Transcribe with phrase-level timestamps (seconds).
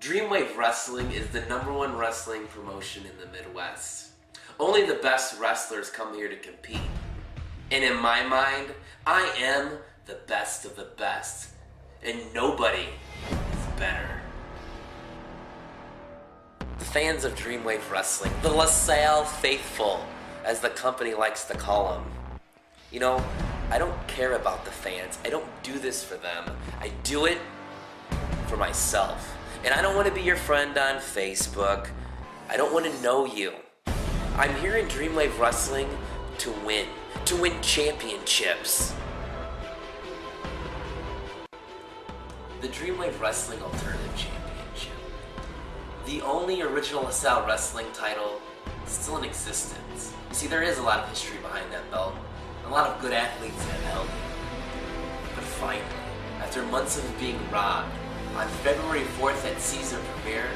[0.00, 4.10] Dreamwave Wrestling is the number one wrestling promotion in the Midwest.
[4.60, 6.78] Only the best wrestlers come here to compete.
[7.72, 8.68] And in my mind,
[9.04, 11.50] I am the best of the best.
[12.04, 12.86] And nobody
[13.28, 14.22] is better.
[16.78, 20.06] The fans of Dreamwave Wrestling, the LaSalle faithful,
[20.44, 22.04] as the company likes to call them.
[22.92, 23.24] You know,
[23.68, 25.18] I don't care about the fans.
[25.24, 26.56] I don't do this for them.
[26.80, 27.38] I do it
[28.46, 29.34] for myself.
[29.64, 31.88] And I don't want to be your friend on Facebook.
[32.48, 33.52] I don't want to know you.
[34.36, 35.88] I'm here in Dreamwave Wrestling
[36.38, 36.86] to win,
[37.24, 38.94] to win championships.
[42.60, 44.92] The Dreamwave Wrestling Alternative Championship.
[46.06, 48.40] The only original LaSalle wrestling title
[48.86, 50.14] still in existence.
[50.30, 52.14] See, there is a lot of history behind that belt.
[52.66, 55.34] A lot of good athletes have held it.
[55.34, 55.84] But finally,
[56.40, 57.90] after months of being robbed,
[58.38, 60.48] on February 4th at Caesar Premiere,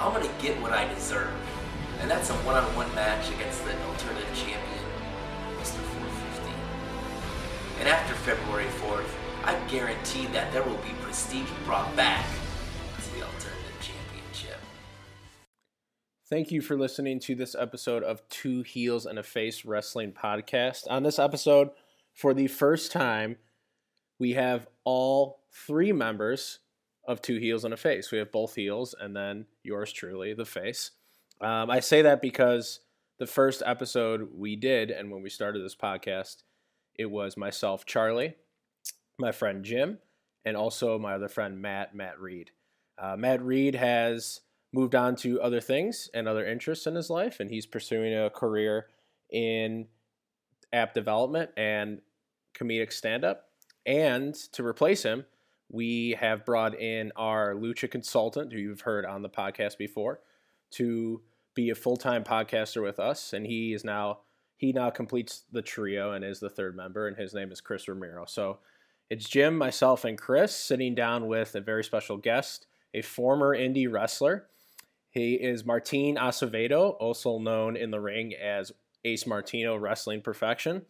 [0.00, 1.30] I'm gonna get what I deserve.
[2.00, 4.84] And that's a one-on-one match against the alternative champion,
[5.60, 5.78] Mr.
[5.78, 6.50] 450.
[7.78, 9.06] And after February 4th,
[9.44, 12.26] I guarantee that there will be prestige brought back
[12.98, 14.58] to the alternative championship.
[16.28, 20.90] Thank you for listening to this episode of Two Heels and a Face Wrestling Podcast.
[20.90, 21.70] On this episode,
[22.12, 23.36] for the first time,
[24.18, 26.58] we have all three members
[27.04, 28.10] of Two Heels and a Face.
[28.12, 30.92] We have both heels, and then yours truly, the face.
[31.40, 32.80] Um, I say that because
[33.18, 36.42] the first episode we did, and when we started this podcast,
[36.98, 38.36] it was myself, Charlie,
[39.18, 39.98] my friend Jim,
[40.44, 42.50] and also my other friend Matt, Matt Reed.
[43.00, 44.40] Uh, Matt Reed has
[44.72, 48.30] moved on to other things and other interests in his life, and he's pursuing a
[48.30, 48.86] career
[49.30, 49.86] in
[50.72, 52.00] app development and
[52.54, 53.46] comedic stand up.
[53.84, 55.24] And to replace him,
[55.72, 60.20] we have brought in our Lucha consultant, who you've heard on the podcast before,
[60.72, 61.22] to
[61.54, 63.32] be a full time podcaster with us.
[63.32, 64.20] And he is now
[64.58, 67.88] he now completes the trio and is the third member, and his name is Chris
[67.88, 68.26] Ramiro.
[68.26, 68.58] So
[69.10, 73.90] it's Jim, myself, and Chris sitting down with a very special guest, a former indie
[73.90, 74.46] wrestler.
[75.10, 78.72] He is Martin Acevedo, also known in the ring as
[79.04, 80.82] Ace Martino Wrestling Perfection.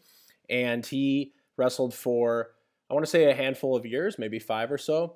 [0.50, 2.50] And he wrestled for,
[2.92, 5.14] I want to say, a handful of years, maybe five or so.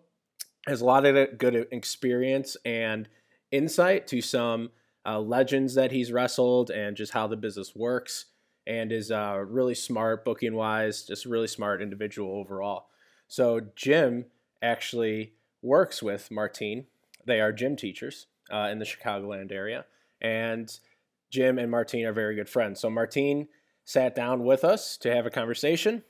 [0.67, 3.07] Has a lot of good experience and
[3.53, 4.71] insight to some
[5.05, 8.25] uh, legends that he's wrestled and just how the business works.
[8.67, 12.87] And is uh, really smart booking wise, just really smart individual overall.
[13.29, 14.25] So Jim
[14.63, 16.87] actually works with Martine.
[17.27, 19.85] They are gym teachers uh, in the Chicagoland area,
[20.23, 20.75] and
[21.31, 22.81] Jim and Martine are very good friends.
[22.81, 23.49] So Martine
[23.85, 26.03] sat down with us to have a conversation.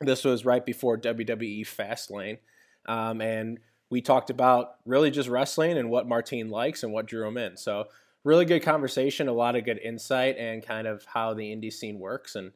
[0.00, 2.38] This was right before WWE Fastlane,
[2.86, 3.60] um, and
[3.90, 7.56] we talked about really just wrestling and what Martine likes and what drew him in.
[7.56, 7.84] So
[8.24, 11.98] really good conversation, a lot of good insight, and kind of how the indie scene
[11.98, 12.52] works and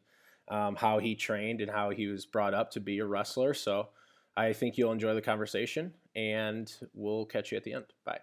[0.49, 3.55] um, how he trained and how he was brought up to be a wrestler.
[3.55, 3.89] So
[4.37, 7.85] I think you'll enjoy the conversation, and we'll catch you at the end.
[8.05, 8.21] Bye.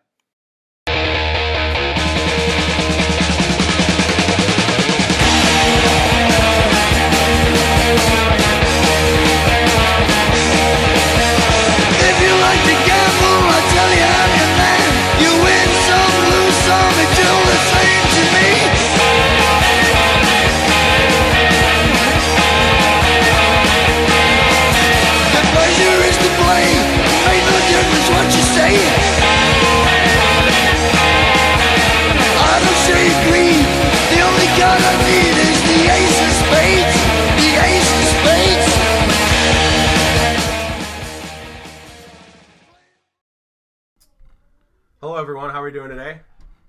[45.15, 45.49] Hello, everyone.
[45.49, 46.19] How are we doing today?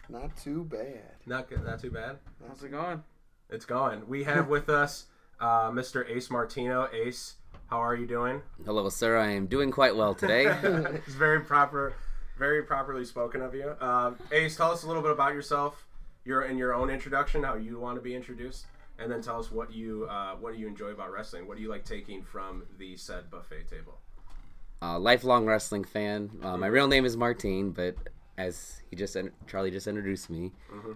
[0.09, 1.17] Not too bad.
[1.27, 2.19] Not good, not too bad.
[2.47, 3.03] How's it going?
[3.51, 4.07] It's going.
[4.07, 5.07] We have with us
[5.41, 6.09] uh, Mr.
[6.09, 6.89] Ace Martino.
[6.93, 7.35] Ace,
[7.69, 8.43] how are you doing?
[8.65, 9.19] Hello, sir.
[9.19, 10.45] I am doing quite well today.
[10.63, 11.95] it's very proper,
[12.39, 13.75] very properly spoken of you.
[13.81, 15.85] Um, Ace, tell us a little bit about yourself.
[16.25, 18.67] Your in your own introduction, how you want to be introduced,
[19.01, 21.49] and then tell us what you uh, what do you enjoy about wrestling.
[21.49, 23.99] What do you like taking from the said buffet table?
[24.83, 26.31] uh, lifelong wrestling fan.
[26.43, 27.97] Uh, my real name is Martine, but
[28.39, 29.17] as he just
[29.47, 30.53] Charlie just introduced me,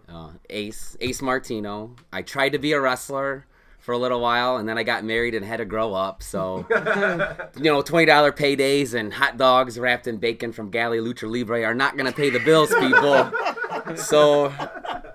[0.08, 1.96] uh, Ace Ace Martino.
[2.12, 3.46] I tried to be a wrestler
[3.78, 6.22] for a little while, and then I got married and had to grow up.
[6.22, 6.66] So,
[7.56, 11.64] you know, twenty dollar paydays and hot dogs wrapped in bacon from Galley Lucha Libre
[11.64, 13.32] are not going to pay the bills, people.
[13.96, 14.52] so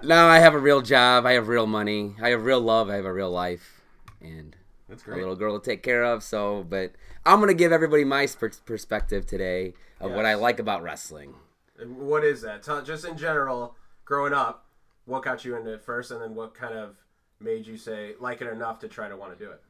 [0.04, 1.26] now I have a real job.
[1.26, 2.16] I have real money.
[2.22, 2.90] I have real love.
[2.90, 3.82] I have a real life,
[4.20, 4.56] and
[4.90, 6.24] That's a little girl to take care of.
[6.24, 6.94] So, but
[7.24, 11.36] I'm gonna give everybody my per- perspective today of what I like about wrestling.
[11.80, 12.64] And What is that?
[12.64, 13.76] Tell, just in general,
[14.06, 14.66] growing up,
[15.06, 16.96] what got you into it first, and then what kind of
[17.40, 19.62] made you say like it enough to try to want to do it?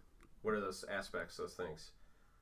[0.41, 1.91] What are those aspects, those things?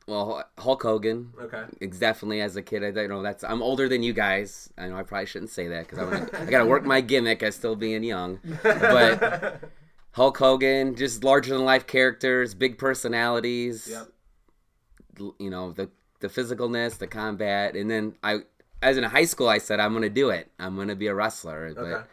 [0.08, 1.32] Well, Hulk Hogan.
[1.40, 1.64] Okay.
[1.98, 2.84] Definitely as a kid.
[2.84, 3.44] I don't know that's.
[3.44, 4.70] I'm older than you guys.
[4.78, 6.00] I know I probably shouldn't say that because
[6.34, 8.40] I got to work my gimmick as still being young.
[8.62, 9.62] But
[10.12, 13.88] Hulk Hogan, just larger than life characters, big personalities.
[13.90, 15.34] Yep.
[15.40, 15.90] you know the
[16.20, 18.40] the physicalness, the combat, and then I,
[18.84, 20.50] as in high school, I said I'm gonna do it.
[20.60, 21.74] I'm gonna be a wrestler.
[21.74, 22.04] But Okay.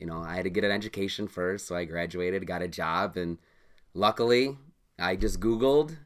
[0.00, 3.16] you know, I had to get an education first, so I graduated, got a job,
[3.16, 3.38] and
[3.92, 4.56] luckily,
[4.98, 5.96] I just Googled,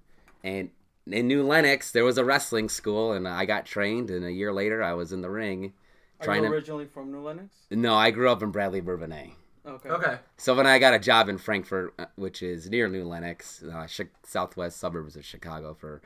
[0.44, 0.70] and
[1.06, 4.53] in New Lenox there was a wrestling school, and I got trained, and a year
[4.53, 5.73] later I was in the ring.
[6.21, 7.55] Are Trying you to originally from New Lenox?
[7.71, 9.35] no, I grew up in Bradley Bourbonnais.
[9.67, 9.88] Okay.
[9.91, 10.19] Okay.
[10.38, 13.87] So when I got a job in Frankfort, uh, which is near New Lenox, uh,
[13.94, 16.00] chi- southwest suburbs of Chicago, for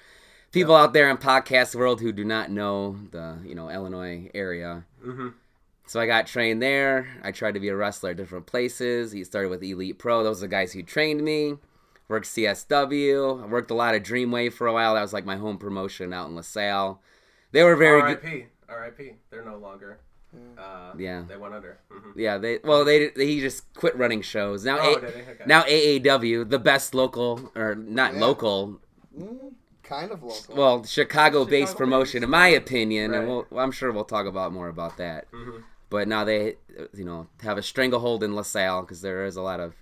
[0.52, 4.84] people out there in podcast world who do not know the you know Illinois area.
[5.04, 5.28] Mm-hmm.
[5.86, 7.08] So I got trained there.
[7.22, 9.12] I tried to be a wrestler at different places.
[9.12, 10.22] He started with Elite Pro.
[10.22, 11.56] Those are the guys who trained me.
[12.08, 13.42] Worked CSW.
[13.42, 14.94] I worked a lot of Dreamwave for a while.
[14.94, 17.00] That was like my home promotion out in LaSalle.
[17.52, 18.22] They were very good.
[18.24, 18.46] R.I.P.
[18.68, 19.12] R.I.P.
[19.30, 19.98] They're no longer.
[20.58, 21.24] Uh, Yeah.
[21.28, 21.78] They went under.
[21.90, 24.64] hmm Yeah, they well they, they he just quit running shows.
[24.64, 25.10] Now Oh, A- did?
[25.10, 25.44] Okay.
[25.46, 28.20] now AAW, the best local or not Yeah.
[28.20, 28.80] local,
[29.18, 29.52] Mm,
[29.82, 30.54] kind of local.
[30.54, 31.76] well Chicago-based Chicago-based.
[31.76, 35.30] promotion in my opinion, and we'll, I'm sure we'll talk about more about that.
[35.32, 35.62] Mhm.
[35.90, 36.56] But now they
[36.94, 39.74] you know have a stranglehold in LaSalle because there is a lot of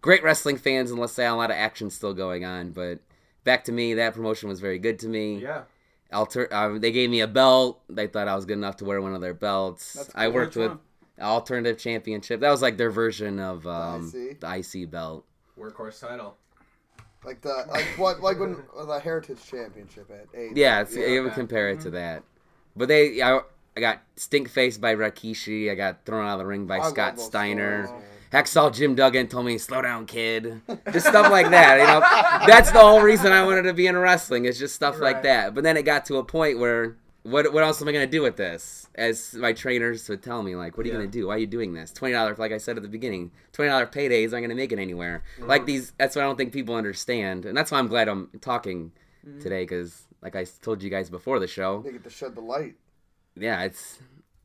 [0.00, 2.70] great wrestling fans in LaSalle, a lot of action still going on.
[2.70, 3.00] But
[3.44, 5.38] back to me, that promotion was very good to me.
[5.42, 5.62] Yeah.
[6.10, 7.82] Alter, um, they gave me a belt.
[7.90, 9.92] They thought I was good enough to wear one of their belts.
[9.92, 10.80] That's I worked Which with one?
[11.20, 12.40] Alternative Championship.
[12.40, 14.40] That was like their version of um, IC?
[14.40, 15.26] the IC belt.
[15.58, 16.38] Workhorse title.
[17.28, 20.56] Like the like what like when uh, the Heritage Championship at eight.
[20.56, 21.80] Yeah, it's, you would compare Mm-hmm.
[21.80, 22.22] it to that.
[22.74, 23.40] But they, I,
[23.76, 25.70] I got stink faced by Rikishi.
[25.70, 27.84] I got thrown out of the ring by I Scott Steiner.
[27.86, 28.02] stories,
[28.32, 28.42] man.
[28.44, 31.80] Hacksaw Jim Duggan told me, "Slow down, kid." Just stuff like that.
[31.80, 32.00] You know,
[32.46, 34.46] that's the whole reason I wanted to be in wrestling.
[34.46, 35.54] It's just stuff like that.
[35.54, 36.96] But then it got to a point where,
[37.30, 38.88] what, what else am I gonna do with this?
[38.94, 41.00] As my trainers would tell me, like, "What are you Yeah.
[41.00, 41.26] gonna do?
[41.28, 41.92] Why are you doing this?
[41.92, 44.78] Twenty dollars, like I said at the beginning, twenty dollar paydays aren't gonna make it
[44.78, 45.48] anywhere." Mm-hmm.
[45.48, 48.28] Like these, that's what I don't think people understand, and that's why I'm glad I'm
[48.40, 48.92] talking
[49.26, 49.40] Mm-hmm.
[49.40, 52.40] today because, like I told you guys before the show, They get to shed the
[52.40, 52.76] light.
[53.34, 53.98] yeah, it's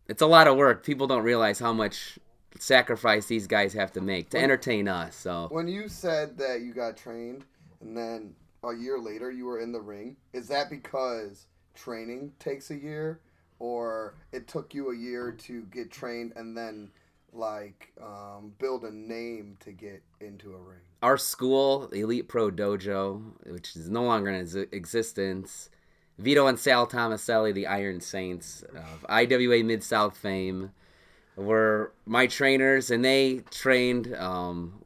[0.10, 0.84] it's a lot of work.
[0.84, 2.18] People don't realize how much
[2.60, 5.16] sacrifice these guys have to make to entertain us.
[5.16, 7.46] So When you said that you got trained
[7.82, 12.72] and then a year later you were in the ring, is that because training takes
[12.72, 13.20] a year,
[13.60, 16.92] or it took you a year to get trained and then
[17.32, 20.80] like um, build a name to get into a ring?
[21.04, 25.70] our school, Elite Pro Dojo, which is no longer in ex- existence,
[26.18, 30.72] Vito and Sal Thomaselli, the Iron Saints of IWA Mid South fame,
[31.36, 34.86] were my trainers, and they trained um,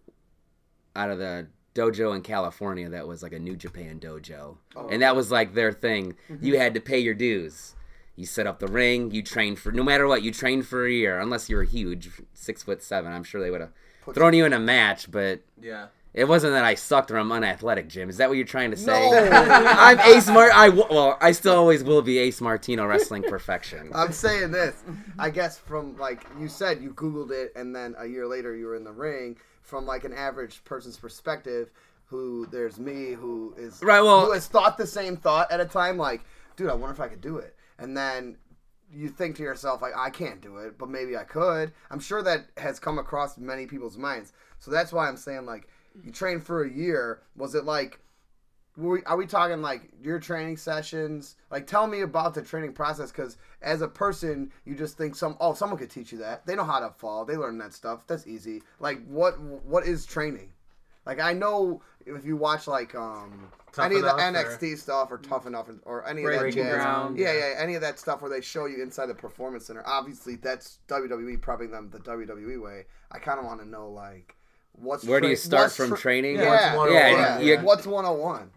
[0.95, 4.57] out of the dojo in California that was like a New Japan dojo.
[4.75, 6.15] Oh, and that was like their thing.
[6.29, 6.45] Mm-hmm.
[6.45, 7.75] You had to pay your dues.
[8.15, 10.91] You set up the ring, you trained for no matter what, you trained for a
[10.91, 13.11] year, unless you were huge, six foot seven.
[13.13, 13.73] I'm sure they would have
[14.15, 15.87] thrown you in a match, but Yeah.
[16.15, 18.09] it wasn't that I sucked or I'm unathletic, Jim.
[18.09, 19.07] Is that what you're trying to say?
[19.07, 19.29] No.
[19.31, 20.51] I'm Ace Mart.
[20.55, 23.91] I w- well, I still always will be Ace Martino wrestling perfection.
[23.93, 24.75] I'm saying this.
[25.19, 28.65] I guess from like you said, you Googled it, and then a year later you
[28.65, 29.37] were in the ring.
[29.67, 31.71] From like an average person's perspective,
[32.05, 35.65] who there's me, who is Right, well- who has thought the same thought at a
[35.65, 36.21] time, like,
[36.55, 38.37] dude, I wonder if I could do it, and then
[38.89, 41.73] you think to yourself, like, I can't do it, but maybe I could.
[41.91, 44.31] I'm sure that has come across many people's minds.
[44.59, 45.67] So that's why I'm saying, like,
[46.01, 47.19] you trained for a year.
[47.35, 47.99] Was it like
[48.77, 51.35] we, are we talking like your training sessions?
[51.49, 55.35] Like, tell me about the training process because as a person, you just think some
[55.39, 56.45] oh someone could teach you that.
[56.45, 57.25] They know how to fall.
[57.25, 58.05] They learn that stuff.
[58.07, 58.61] That's easy.
[58.79, 60.51] Like, what what is training?
[61.05, 64.77] Like, I know if you watch like um Tough any of the Enough or- NXT
[64.77, 66.75] stuff or Tough Enough or, or any of that jazz.
[66.75, 67.17] Ground.
[67.17, 69.83] Yeah, yeah, any of that stuff where they show you inside the performance center.
[69.85, 72.85] Obviously, that's WWE prepping them the WWE way.
[73.11, 74.35] I kind of want to know like.
[74.79, 76.35] What's Where do you start what's from tra- training?
[76.37, 77.45] Yeah, What's yeah, 101?
[77.47, 77.59] yeah.
[77.59, 78.49] you- What's 101?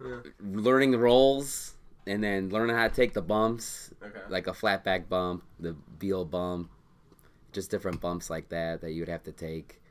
[0.63, 1.73] Learning the rolls
[2.07, 4.19] and then learning how to take the bumps, Okay.
[4.29, 6.69] like a flat back bump, the Beal bump,
[7.51, 9.81] just different bumps like that that you would have to take.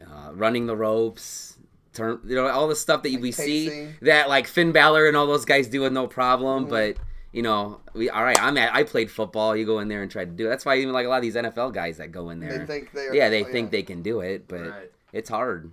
[0.00, 1.56] Uh, running the ropes,
[1.92, 5.26] turn, you know, all the stuff that we see that like Finn Balor and all
[5.26, 6.12] those guys do with no Mm-hmm.
[6.14, 6.96] problem, but.
[7.34, 8.38] You know, we all right.
[8.42, 8.74] I'm at.
[8.74, 9.56] I played football.
[9.56, 10.48] You go in there and try to do it.
[10.50, 12.66] That's why even like a lot of these NFL guys that go in there, They
[12.66, 13.14] think they are.
[13.14, 14.90] yeah, they oh, think they can do it, but Right.
[15.12, 15.72] It's hard.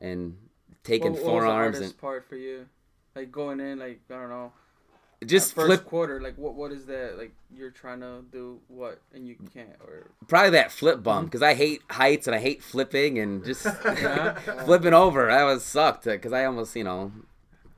[0.00, 0.36] And
[0.84, 2.66] taking What, what was the forearms and part for you?
[3.14, 4.52] Like going in, like I don't know,
[5.26, 6.20] just first flip quarter.
[6.20, 6.54] Like what?
[6.54, 7.16] What is that?
[7.18, 11.26] Like you're trying to do what and you can't or probably that flip bump mm-hmm.
[11.26, 13.62] because I hate heights and I hate flipping and just
[14.64, 15.26] flipping over.
[15.26, 17.12] That was sucked because I almost you know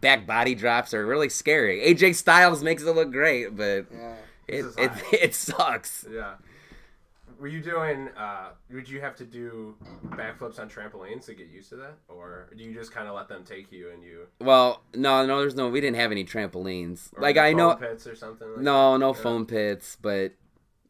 [0.00, 1.80] back body drops are really scary.
[1.80, 4.14] AJ Styles makes it look great, but Yeah.
[4.49, 6.06] it This it, it sucks.
[6.11, 6.34] Yeah.
[7.38, 8.09] Were you doing?
[8.17, 9.76] uh Would you have to do
[10.11, 13.29] backflips on trampolines to get used to that, or do you just kind of let
[13.29, 14.26] them take you and you?
[14.41, 15.69] Well, no, no, there's no.
[15.69, 17.12] We didn't have any trampolines.
[17.17, 18.49] or Like I know, pits or something.
[18.49, 18.99] Like no, that?
[18.99, 19.21] no Yeah.
[19.23, 20.33] foam pits, but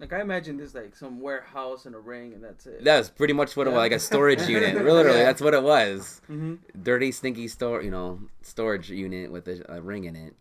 [0.01, 2.85] like I imagine this like some warehouse and a ring and that's it.
[2.85, 4.75] that was pretty much what it was, like a storage unit.
[4.85, 6.21] Literally, that's what it was.
[6.31, 6.59] Mhm.
[6.83, 10.35] Dirty, stinky store, you know, storage unit with a, a ring in it,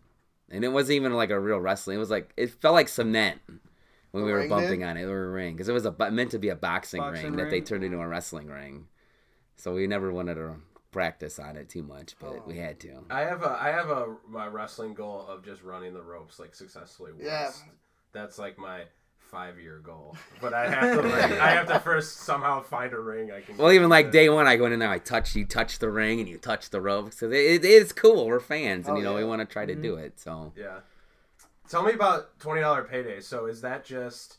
[0.49, 1.95] and it wasn't even like a real wrestling.
[1.97, 3.39] It was like it felt like cement
[4.13, 4.87] when The we were bumping did?
[4.87, 5.03] on it.
[5.03, 7.49] Or a ring because it was a meant to be a boxing, Boxing ring, that
[7.49, 8.87] they turned into a wrestling ring.
[9.57, 10.55] So we never wanted to
[10.91, 12.43] practice on it too much, but Oh.
[12.45, 13.03] we had to.
[13.09, 16.53] I have a I have a my wrestling goal of just running the ropes like
[16.55, 17.25] successfully once.
[17.25, 17.51] Yeah.
[18.13, 18.83] That's like my
[19.17, 20.15] five year goal.
[20.39, 23.57] But I have to like, I have to first somehow find a ring I can.
[23.57, 24.11] Well, even like to.
[24.11, 26.69] day one, I go in there, I touch, you touch the ring, and you touch
[26.69, 27.17] the ropes.
[27.17, 28.27] So it, it is cool.
[28.27, 30.03] We're fans, and Oh, you know we oh, want to try to do mm-hmm.
[30.05, 30.19] it.
[30.19, 30.81] So Yeah.
[31.69, 33.23] Tell me about twenty dollar paydays.
[33.23, 34.37] So is that just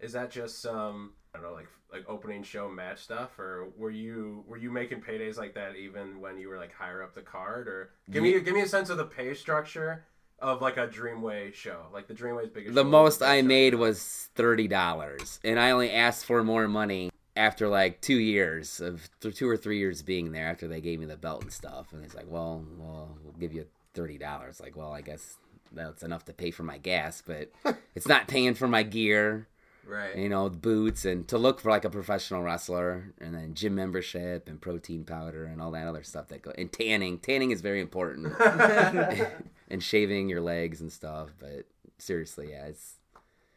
[0.00, 3.90] is that just some I don't know like like opening show match stuff, or were
[3.90, 7.22] you were you making paydays like that even when you were like higher up the
[7.22, 10.04] card, or give me give me a sense of the pay structure
[10.38, 12.74] of like a Dreamwave show, like the Dreamwave's biggest.
[12.74, 17.10] the show, most I made was thirty dollars, and I only asked for more money
[17.36, 20.46] after like two years of th- two or three years being there.
[20.46, 23.52] After they gave me the belt and stuff, and it's like, well, well, we'll give
[23.52, 24.60] you thirty dollars.
[24.60, 25.38] Like, well, I guess
[25.72, 27.50] that's enough to pay for my gas, but
[27.94, 29.46] it's not paying for my gear.
[29.86, 30.16] right.
[30.16, 34.48] you know, boots and to look for like a professional wrestler and then gym membership
[34.48, 37.18] and protein powder and all that other stuff that go and tanning.
[37.18, 38.34] Tanning is very important.
[39.70, 41.66] and shaving your legs and stuff, but
[41.98, 42.94] seriously, yeah, it's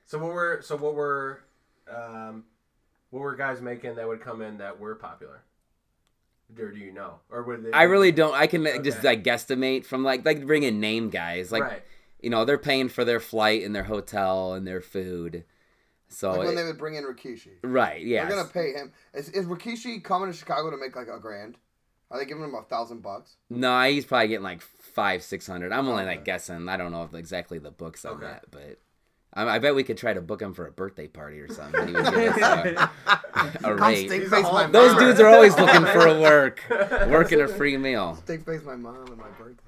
[0.06, 1.42] So what were so what were
[1.90, 2.46] um,
[3.10, 5.44] what were guys making that would come in that were popular?
[6.60, 7.16] Or do you know?
[7.30, 7.72] Or would they?
[7.72, 11.52] I really don't I can just like guesstimate from like like bring in name guys.
[11.52, 11.84] Like right.
[12.22, 15.44] You know, they're paying for their flight and their hotel and their food.
[16.10, 17.52] So Like when it- they would bring in Rikishi.
[17.64, 18.26] right, yeah.
[18.26, 18.92] They're gonna pay him.
[19.14, 21.58] Is, is Rikishi coming to Chicago to make like a grand?
[22.10, 23.38] Are they giving him a thousand bucks?
[23.50, 25.72] No, he's probably getting like five, six hundred.
[25.72, 26.12] I'm only Okay.
[26.18, 26.68] like guessing.
[26.68, 28.26] I don't know if exactly the books on Okay.
[28.26, 28.80] that, but
[29.34, 31.88] I, I bet we could try to book him for a birthday party or something.
[31.88, 34.08] He would give us a, a rate.
[34.08, 36.60] stink He's face a my whole- Those dudes are always looking for a work,
[37.10, 38.18] working a free meal.
[38.26, 39.64] Stink face my mom and my birthday.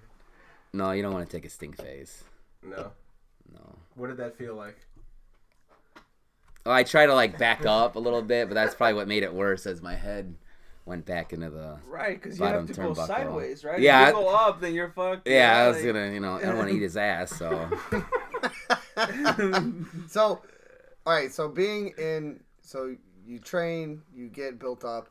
[0.74, 2.26] No, you don't want to take a stink face.
[2.66, 2.92] No.
[3.52, 3.76] No.
[3.96, 4.78] What did that feel like?
[6.66, 9.24] Well, I try to like back up a little bit, but that's probably what made
[9.24, 10.36] it worse as my head
[10.86, 11.78] went back into the.
[11.88, 13.08] Right, because you have to go turnbuckle.
[13.08, 13.80] sideways, right?
[13.80, 15.28] Yeah, If you go up, then you're fucked.
[15.28, 17.70] Yeah, I was like- gonna, you know, I don't want to eat his ass, so.
[20.08, 20.42] So,
[21.06, 21.32] all right.
[21.32, 25.10] So being in, so you train, you get built up.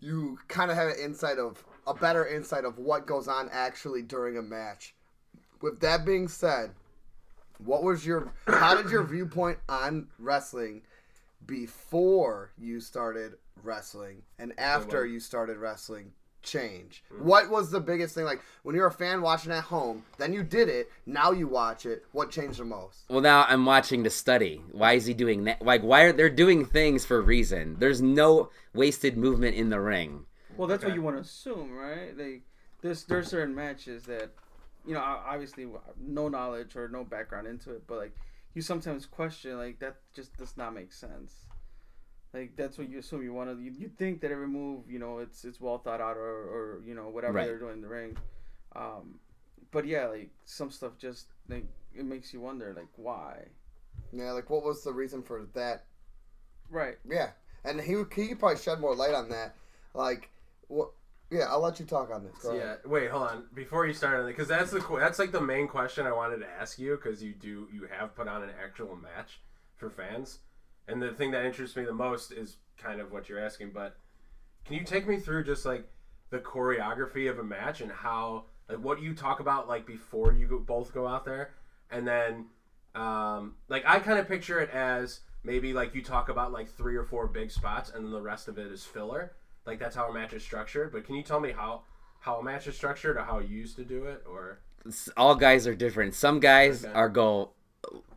[0.00, 4.02] You kind of have an insight of a better insight of what goes on actually
[4.02, 4.94] during a match.
[5.60, 6.70] With that being said,
[7.58, 10.82] what was your how did your viewpoint on wrestling
[11.46, 16.12] before you started wrestling and after you started wrestling
[16.42, 17.04] change?
[17.12, 17.20] Mm.
[17.22, 20.42] What was the biggest thing like when you're a fan watching at home, then you
[20.42, 23.00] did it, now you watch it, what changed the most?
[23.10, 24.62] Well, now I'm watching to study.
[24.72, 25.60] Why is he doing that?
[25.60, 27.76] Like, why are they doing things for a reason?
[27.78, 30.24] There's no wasted movement in the ring.
[30.56, 30.92] Well, that's Okay.
[30.92, 32.16] what you want to assume, right?
[32.16, 32.42] Like,
[32.80, 34.30] there's there's certain matches that,
[34.86, 35.66] you know, obviously
[36.00, 38.16] no knowledge or no background into it, but like
[38.54, 41.46] you sometimes question like that just does not make sense.
[42.32, 43.22] Like that's what you assume.
[43.22, 46.00] You want to you, you think that every move, you know, it's it's well thought
[46.00, 47.46] out or, or you know whatever Right.
[47.46, 48.16] they're doing in the ring.
[48.76, 49.18] Um,
[49.72, 53.46] but yeah, like some stuff just like it makes you wonder like why.
[54.12, 55.84] Yeah, like what was the reason for that?
[56.70, 56.98] Right.
[57.08, 57.30] Yeah,
[57.64, 59.54] and he he could probably shed more light on that.
[59.94, 60.30] Like,
[60.68, 60.90] what?
[61.30, 62.36] Yeah, I'll let you talk on this.
[62.42, 62.76] Go Yeah.
[62.84, 63.44] Wait, hold on.
[63.54, 66.38] Before you start on it, because that's the that's like the main question I wanted
[66.38, 69.40] to ask you, because you do you have put on an actual match
[69.76, 70.40] for fans,
[70.88, 73.70] and the thing that interests me the most is kind of what you're asking.
[73.72, 73.96] But
[74.64, 75.88] can you take me through just like
[76.30, 80.46] the choreography of a match and how like what you talk about like before you
[80.46, 81.50] go, both go out there,
[81.90, 82.46] and then
[82.94, 86.96] um, like I kind of picture it as maybe like you talk about like three
[86.96, 89.32] or four big spots, and then the rest of it is filler.
[89.66, 90.92] Like that's how a match is structured.
[90.92, 91.82] But can you tell me how
[92.20, 94.60] how a match is structured or how you used to do it or
[95.16, 96.14] all guys are different.
[96.14, 96.92] Some guys Okay.
[96.94, 97.50] are go.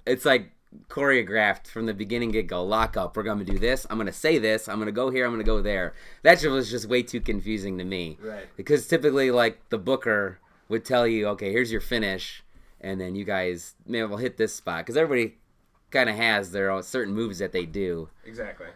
[0.06, 0.52] It's like
[0.90, 2.32] choreographed from the beginning.
[2.32, 3.16] Get go lock up.
[3.16, 3.86] We're gonna do this.
[3.90, 4.68] I'm gonna say this.
[4.68, 5.26] I'm gonna go here.
[5.26, 5.94] I'm gonna go there.
[6.24, 8.18] That just was just way too confusing to me.
[8.22, 8.46] Right.
[8.56, 12.44] Because typically, like the booker would tell you, okay, here's your finish,
[12.82, 15.38] and then you guys maybe will hit this spot because everybody
[15.92, 18.10] kind of has their own certain moves that they do.
[18.26, 18.68] Exactly.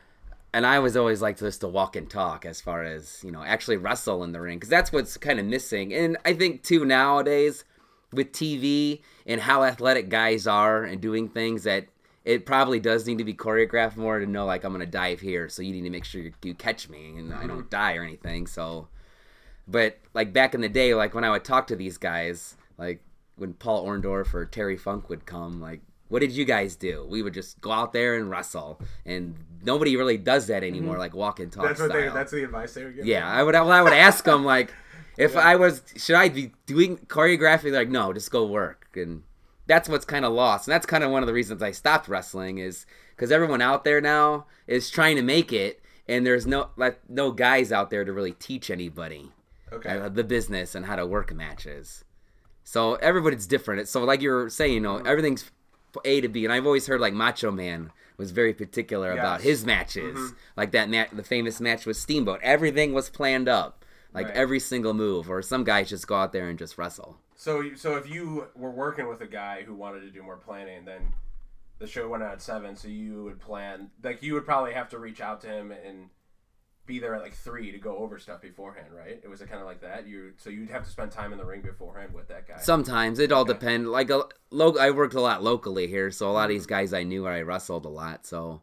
[0.57, 3.43] And I was always like just to walk and talk as far as you know
[3.43, 5.93] actually wrestle in the ring because that's what's kind of missing.
[5.93, 7.63] And I think too nowadays
[8.11, 11.85] with TV and how athletic guys are and doing things that
[12.25, 15.47] it probably does need to be choreographed more to know like I'm gonna dive here,
[15.47, 17.69] so you need to make sure you, you catch me and I don't mm-hmm.
[17.69, 18.47] die or anything.
[18.47, 18.87] So,
[19.67, 23.03] but like back in the day, like when I would talk to these guys, like
[23.35, 27.05] when Paul Orndorff or Terry Funk would come, like what did you guys do?
[27.09, 31.13] We would just go out there and wrestle, and nobody really does that anymore, like
[31.13, 32.09] walk and talk That's what they.
[32.09, 33.05] That's the advice they would give.
[33.05, 33.53] Yeah, I would.
[33.53, 34.73] Well, I would ask them like,
[35.17, 37.63] if I was, should I be doing choreography?
[37.63, 39.23] They're like, no, just go work, and
[39.65, 42.07] that's what's kind of lost, and that's kind of one of the reasons I stopped
[42.07, 42.85] wrestling is
[43.15, 47.31] because everyone out there now is trying to make it, and there's no like no
[47.31, 49.31] guys out there to really teach anybody
[49.73, 49.89] Okay.
[49.89, 52.05] uh, the business and how to work matches.
[52.63, 53.87] So everybody's different.
[53.87, 55.51] So like you're saying, you know, everything's
[56.05, 59.65] A to B, and I've always heard like Macho Man was very particular about his
[59.65, 60.35] matches, mm-hmm.
[60.55, 62.39] like that mat, the famous match with Steamboat.
[62.41, 64.35] Everything was planned up, like Right.
[64.35, 65.29] every single move.
[65.29, 67.17] Or some guys just go out there and just wrestle.
[67.35, 70.85] So, so if you were working with a guy who wanted to do more planning,
[70.85, 71.13] then
[71.77, 72.75] the show went out at seven.
[72.75, 76.09] So you would plan, like you would probably have to reach out to him and
[76.87, 79.19] be there at like three to go over stuff beforehand, right?
[79.21, 80.07] It was kind of like that.
[80.07, 82.57] You so you'd have to spend time in the ring beforehand with that guy.
[82.59, 83.87] Sometimes it all depends.
[83.87, 86.73] Like a lo- I worked a lot locally here, so a lot of these mm-hmm.
[86.73, 88.61] guys I knew, I wrestled a lot, so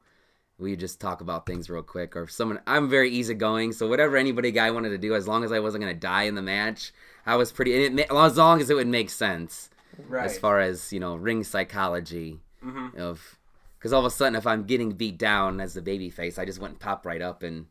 [0.58, 2.16] we just talk about things real quick.
[2.16, 5.44] Or if someone, I'm very easygoing, so whatever anybody guy wanted to do, as long
[5.44, 6.92] as I wasn't gonna die in the match,
[7.26, 7.86] I was pretty.
[7.86, 9.68] And it, as long as it would make sense,
[10.08, 10.24] right.
[10.24, 12.98] as far as you know, ring psychology mm-hmm.
[12.98, 13.38] of,
[13.78, 16.46] because all of a sudden, if I'm getting beat down as the baby face, I
[16.46, 17.66] just wouldn't pop right up and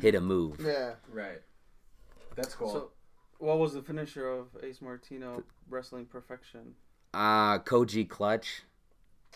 [0.00, 0.60] hit a move.
[0.64, 0.92] Yeah.
[1.12, 1.40] right.
[2.36, 2.72] That's cool.
[2.72, 2.90] So,
[3.38, 6.74] what was the finisher of Ace Martino Wrestling Perfection?
[7.12, 8.62] Uh Koji clutch.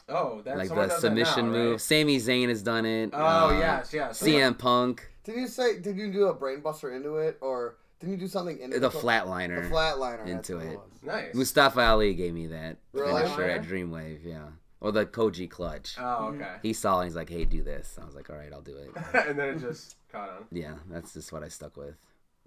[0.09, 1.71] oh, that's like someone the does that submission now, move.
[1.73, 1.81] Right?
[1.81, 3.11] Sami Zayn has done it.
[3.13, 4.21] Oh Uh, yes, yes.
[4.23, 5.79] CM Punk, Did you say?
[5.81, 8.99] Did you do a brainbuster into it, or didn't you do something into the The
[8.99, 9.63] flatliner.
[9.63, 10.79] The flatliner into it.
[11.03, 11.35] Nice.
[11.35, 13.23] Mustafa Ali gave me that Really?
[13.23, 14.47] finisher at Dreamwave, yeah.
[14.81, 15.97] Or the Koji clutch.
[16.01, 16.57] Oh, okay.
[16.63, 17.99] He saw it, he's like, hey, do this.
[18.01, 18.91] I was like, all right, I'll do it.
[19.29, 20.47] and then it just caught on.
[20.51, 21.95] Yeah, that's just what I stuck with.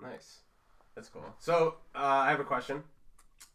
[0.02, 0.40] Nice.
[0.96, 1.26] That's cool.
[1.40, 2.84] So uh, I have a question,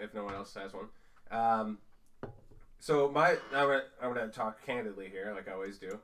[0.01, 0.87] if no one else has one.
[1.31, 1.79] Um,
[2.79, 5.99] so my I'm gonna, I'm gonna talk candidly here, like I always do.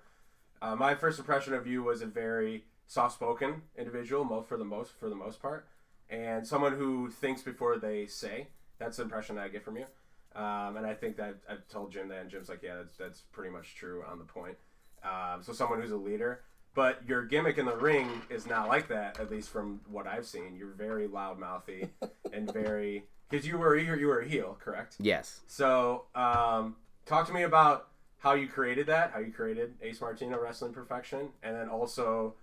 [0.60, 4.92] Uh, my first impression of you was a very soft-spoken individual, most for the most
[4.92, 5.66] for the most part,
[6.10, 8.48] and someone who thinks before they say.
[8.78, 9.86] That's the impression that I get from you.
[10.34, 13.20] Um, and I think that I've told Jim that, and Jim's like, yeah, that's, that's
[13.20, 14.56] pretty much true on the point.
[15.04, 16.40] Um, so someone who's a leader,
[16.74, 20.26] but your gimmick in the ring is not like that, at least from what I've
[20.26, 20.56] seen.
[20.56, 21.90] You're very loudmouthy
[22.32, 24.96] and very because you were you were a heel, correct?
[24.98, 25.40] Yes.
[25.46, 30.40] So um, talk to me about how you created that, how you created Ace Martino
[30.40, 32.34] Wrestling Perfection, and then also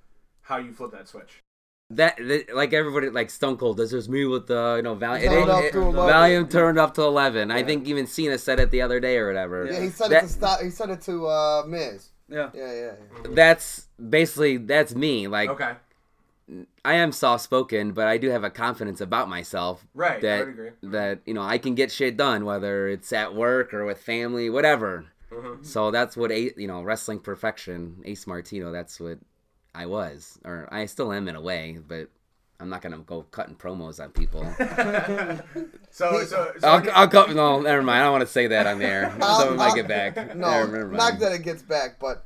[0.42, 1.42] how you flipped that switch.
[1.92, 3.78] That, that like everybody like Stone Cold.
[3.78, 5.22] This was me with the you know Valium.
[5.24, 6.50] Turned it- up it- to 11.
[6.50, 7.50] Turned up to eleven.
[7.50, 9.66] I think even Cena said it the other day or whatever.
[9.66, 10.62] Yeah, he said That- it to stop.
[10.62, 12.10] He said it to uh, Miz.
[12.30, 12.50] Yeah.
[12.54, 12.92] Yeah, yeah.
[13.24, 13.30] yeah.
[13.32, 15.28] That's basically that's me.
[15.28, 15.74] Like Okay,
[16.84, 19.86] I am soft spoken, but I do have a confidence about myself.
[19.94, 20.70] Right, I That would agree.
[20.84, 24.50] that you know I can get shit done, whether it's at work or with family,
[24.50, 25.06] whatever.
[25.32, 25.64] Mm-hmm.
[25.64, 28.72] So that's what a you know wrestling perfection, Ace Martino.
[28.72, 29.20] That's what
[29.76, 32.10] I was, or I still am in a way, but
[32.62, 34.44] I'm not gonna go cutting promos on people.
[35.92, 37.26] so so, so I'll, I'll go.
[37.28, 38.00] No, never mind.
[38.02, 39.16] I don't want to say that on there.
[39.22, 40.16] I'll- Someone might I'll- get back.
[40.36, 42.26] No, Never- never not that it gets back, but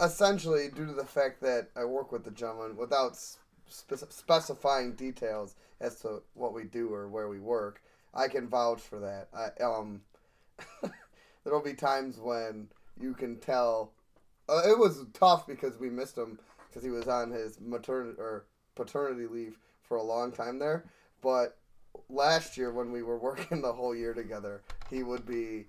[0.00, 5.54] essentially due to the fact that I work with the gentleman without spe- specifying details
[5.80, 7.80] as to what we do or where we work,
[8.14, 9.28] I can vouch for that.
[9.32, 10.00] I um,
[11.44, 12.68] there'll be times when
[13.00, 13.92] you can tell.
[14.48, 18.46] Uh, it was tough because we missed him because he was on his maternity or
[18.78, 20.84] paternity leave for a long time there,
[21.22, 21.56] but.
[22.10, 25.66] Last year, when we were working the whole year together, he would be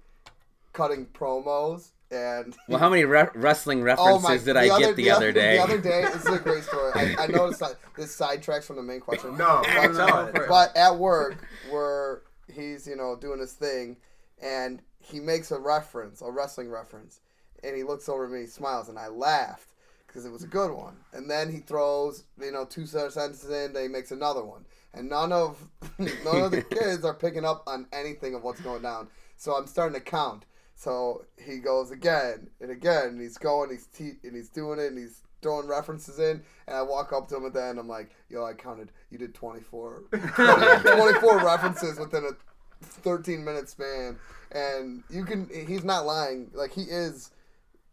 [0.74, 5.32] cutting promos and Well, how many re- wrestling Oh references did I get the, other
[5.32, 5.58] day?
[5.58, 6.92] The other day, this is a great story.
[6.96, 9.38] I, I noticed that this sidetracks from the main question.
[9.38, 10.36] No, but, tell it.
[10.48, 13.98] but at work, where he's you know doing his thing,
[14.42, 17.22] and he makes a reference, a wrestling reference,
[17.64, 19.74] and he looks over at me, smiles, and I laughed
[20.10, 20.98] because it was a good one.
[21.14, 25.10] And then he throws you know two sentences in, then he makes another one, and
[25.10, 25.58] none of
[26.00, 29.08] none of the kids are picking up on anything of what's going down.
[29.38, 30.46] So I'm starting to count.
[30.76, 34.88] So he goes again and again, and he's going, he's te- and he's doing it,
[34.88, 36.42] and he's throwing references in.
[36.68, 37.80] And I walk up to him at the end.
[37.80, 38.92] I'm like, "Yo, I counted.
[39.10, 44.18] You did 24, 24 references within a 13 minute span,
[44.52, 45.50] and you can.
[45.68, 46.50] He's not lying.
[46.54, 47.32] Like he is.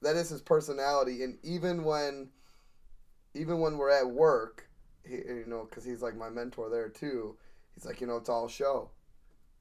[0.02, 2.28] That is his personality, and even when,
[3.34, 4.68] even when we're at work,
[5.04, 7.36] he, you know, because he's like my mentor there too.
[7.74, 8.90] He's like, you know, it's all show.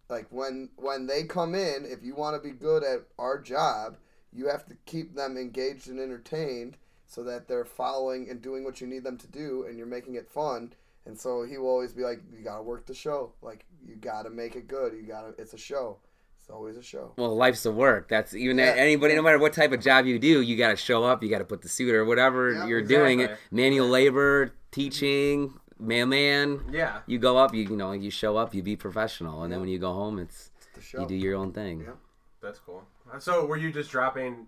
[0.09, 3.97] Like when when they come in, if you want to be good at our job,
[4.33, 8.81] you have to keep them engaged and entertained so that they're following and doing what
[8.81, 10.73] you need them to do and you're making it fun
[11.05, 14.29] and so he will always be like you gotta work the show like you gotta
[14.29, 15.97] make it good you gotta it's a show
[16.45, 18.07] it's always a show Well, life's a work.
[18.07, 18.65] That's even Yeah.
[18.77, 21.23] anybody, no matter what type of job you do, you got to show up.
[21.23, 23.27] You got to put the suit or whatever Yeah, you're doing.
[23.49, 26.61] Manual labor, teaching, mailman.
[26.71, 26.99] Yeah.
[27.07, 29.69] You go up, you you know, you show up, you be professional, and then when
[29.69, 31.81] you go home, it's the show you do your own thing.
[31.81, 31.93] Yeah.
[32.41, 32.83] That's cool.
[33.17, 34.45] So were you just dropping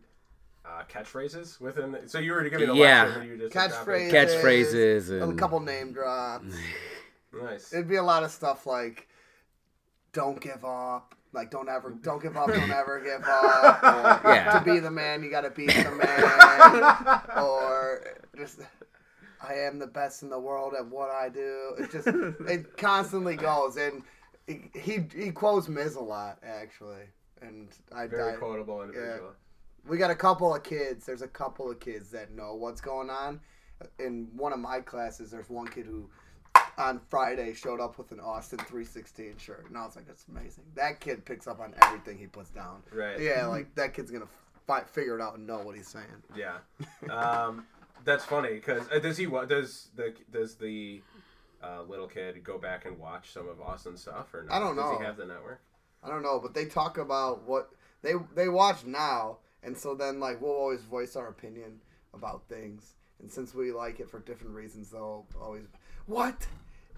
[0.64, 1.94] uh, catchphrases within?
[1.94, 3.06] The, so you were giving a Yeah.
[3.06, 6.46] lecture, and you just catchphrase Catchphrases a and couple name drops
[7.34, 7.74] Nice.
[7.74, 9.08] it'd be a lot of stuff like
[10.14, 13.84] don't give up like don't ever don't give up don't ever give up
[14.24, 14.60] or Yeah.
[14.60, 18.02] to be the man you gotta be the man or
[18.38, 18.60] just
[19.48, 23.36] i am the best in the world at what i do it just it constantly
[23.36, 24.04] goes and
[24.48, 27.04] he he, quotes miz a lot actually
[27.42, 29.34] and i Very died quotable individual.
[29.88, 31.06] we got a couple of kids.
[31.06, 33.40] There's a couple of kids that know what's going on.
[34.00, 36.10] In one of my classes, there's one kid who
[36.78, 40.66] on Friday showed up with an Austin 316 shirt, and I was like, "That's amazing."
[40.76, 42.84] That kid picks up on everything he puts down.
[42.92, 43.20] Right.
[43.20, 44.28] Yeah, like that kid's gonna
[44.68, 46.06] fi- figure it out and know what he's saying.
[46.36, 46.58] Yeah.
[47.10, 47.66] Um,
[48.04, 51.02] that's funny because uh, does he what does the does the
[51.64, 54.56] uh, little kid go back and watch some of Austin's stuff or not?
[54.56, 54.92] I don't know.
[54.92, 55.62] Does he have the network?
[56.04, 60.20] I don't know, but they talk about what they they watch now, and so then
[60.20, 61.82] like we'll always voice our opinion
[62.14, 65.64] about things, and since we like it for different reasons, they'll always
[66.06, 66.46] what.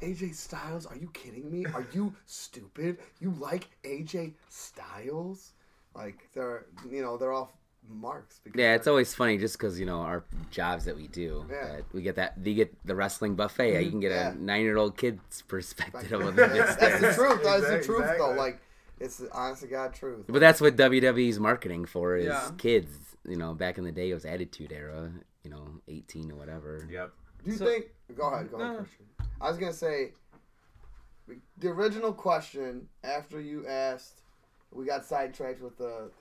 [0.01, 0.85] AJ Styles?
[0.85, 1.65] Are you kidding me?
[1.65, 2.97] Are you stupid?
[3.19, 5.53] You like AJ Styles?
[5.95, 7.51] Like they're you know they're all
[7.89, 8.39] marks.
[8.43, 11.45] Because yeah, it's always funny just because you know our jobs that we do.
[11.49, 11.55] Yeah.
[11.55, 11.75] Mm-hmm.
[11.77, 13.83] that we get that you get the wrestling buffet.
[13.83, 14.31] You can get Yeah.
[14.31, 17.43] a nine year old kid's perspective of the that's the truth.
[17.43, 18.31] That's the Exactly, truth though.
[18.31, 18.59] Like
[18.99, 20.25] it's the honest to God truth.
[20.27, 22.51] But that's what WWE's marketing for is Yeah.
[22.57, 22.91] kids.
[23.27, 25.11] You know, back in the day it was Attitude Era.
[25.43, 26.87] You know, eighteen or whatever.
[26.89, 27.11] Yep.
[27.43, 27.85] Do you So- think?
[28.15, 29.05] Go ahead, go ahead, Christian.
[29.41, 30.13] I was gonna say
[31.57, 34.21] the original question after you asked,
[34.71, 36.11] we got sidetracked with the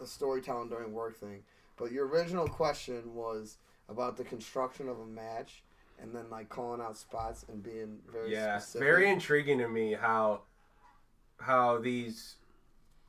[0.00, 1.42] the storytelling during work thing.
[1.76, 5.62] But your original question was about the construction of a match
[6.00, 8.58] and then like calling out spots and being very Yeah.
[8.58, 8.86] specific.
[8.86, 10.42] Very intriguing to me how
[11.40, 12.36] how these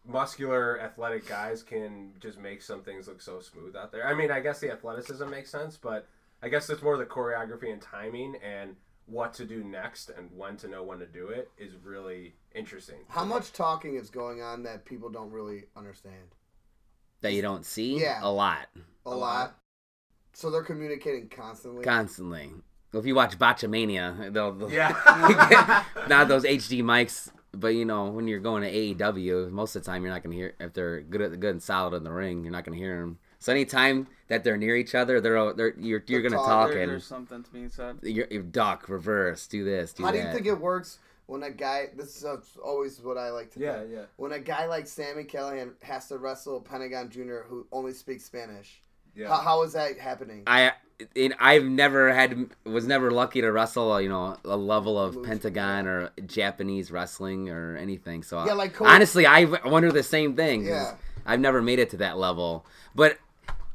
[0.06, 4.08] muscular athletic guys can just make some things look so smooth out there.
[4.08, 6.08] I mean, I guess the athleticism makes sense, but
[6.42, 8.76] I guess it's more the choreography and timing and
[9.10, 12.98] what to do next and when to know when to do it is really interesting.
[13.08, 16.36] How much talking is going on that people don't really understand?
[17.22, 18.20] That you don't see Yeah.
[18.22, 18.68] a lot,
[19.06, 19.18] A, A lot.
[19.20, 19.56] lot.
[20.34, 21.84] So they're communicating constantly.
[21.84, 22.52] constantly.
[22.94, 25.84] If you watch Botchamania, they'll, they'll Yeah.
[26.08, 29.92] not those HD mics, but you know when you're going to AAW, most of the
[29.92, 32.44] time you're not gonna hear if they're good at good and solid in the ring,
[32.44, 33.20] you're not gonna hear them.
[33.40, 36.92] So anytime that they're near each other, they're they're you're you're They're gonna talk and
[36.92, 37.98] there's something to being said.
[38.04, 40.18] you're, you duck, reverse, do this, do How that.
[40.22, 41.88] do you think it works when a guy?
[41.96, 43.60] This is uh, always what I like to.
[43.60, 43.92] Yeah, think.
[43.94, 44.02] yeah.
[44.18, 48.82] When a guy like Sami Callihan has to wrestle Pentagon Jr., who only speaks Spanish,
[49.16, 49.30] Yeah.
[49.30, 50.44] how, how is that happening?
[50.46, 50.74] I
[51.16, 55.88] it, I've never had was never lucky to wrestle you know a level of Pentagon
[55.88, 58.22] or Japanese wrestling or anything.
[58.22, 60.66] So Yeah, like Cody- honestly, I wonder the same thing.
[60.66, 60.96] Yeah.
[61.26, 63.18] I've never made it to that level, but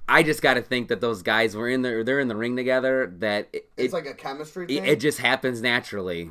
[0.08, 2.04] I just got to think that those guys were in there.
[2.04, 3.12] they're in the ring together.
[3.18, 4.84] That it, it's it, like a chemistry it, thing.
[4.84, 6.30] it just happens naturally,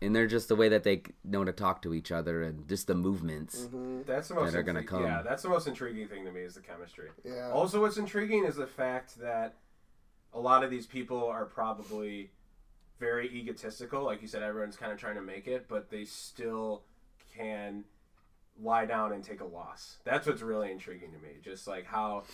[0.00, 2.86] and they're just the way that they know to talk to each other and just
[2.86, 3.62] the movements.
[3.62, 4.02] Mm-hmm.
[4.06, 5.02] That's the most that are gonna come.
[5.02, 7.10] Yeah, that's the most intriguing thing to me is the chemistry.
[7.24, 7.50] yeah.
[7.50, 9.56] Also, what's intriguing is the fact that
[10.32, 12.30] a lot of these people are probably
[13.00, 14.04] very egotistical.
[14.04, 16.82] Like you said, everyone's kind of trying to make it, but they still
[17.36, 17.84] can
[18.60, 19.98] lie down and take a loss.
[20.04, 21.34] That's what's really intriguing to me.
[21.42, 22.24] Just like how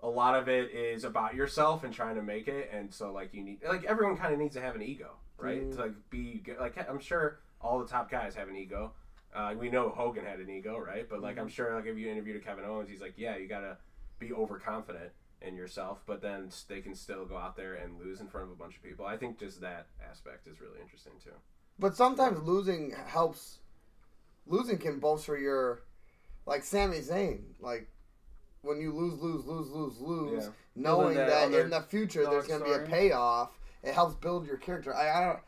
[0.00, 3.32] a lot of it is about yourself and trying to make it, and so like
[3.32, 5.70] you need like everyone kind of needs to have an ego, right?
[5.72, 6.58] To like be good.
[6.58, 8.92] like I'm sure all the top guys have an ego.
[9.34, 11.08] Uh, we know Hogan had an ego, right?
[11.08, 13.78] But like I'm sure like if you interviewed Kevin Owens, he's like, yeah, you gotta
[14.18, 15.10] be overconfident
[15.42, 18.52] in yourself, but then they can still go out there and lose in front of
[18.52, 19.06] a bunch of people.
[19.06, 21.32] I think just that aspect is really interesting too.
[21.78, 23.58] But sometimes losing helps.
[24.46, 25.82] Losing can bolster your,
[26.46, 27.40] like Sami Zayn.
[27.60, 27.88] Like
[28.62, 30.50] when you lose, lose, lose, lose, lose, Yeah.
[30.74, 33.50] knowing that that other in the future there's going to be a payoff,
[33.82, 34.94] it helps build your character.
[34.94, 35.38] I, I don't.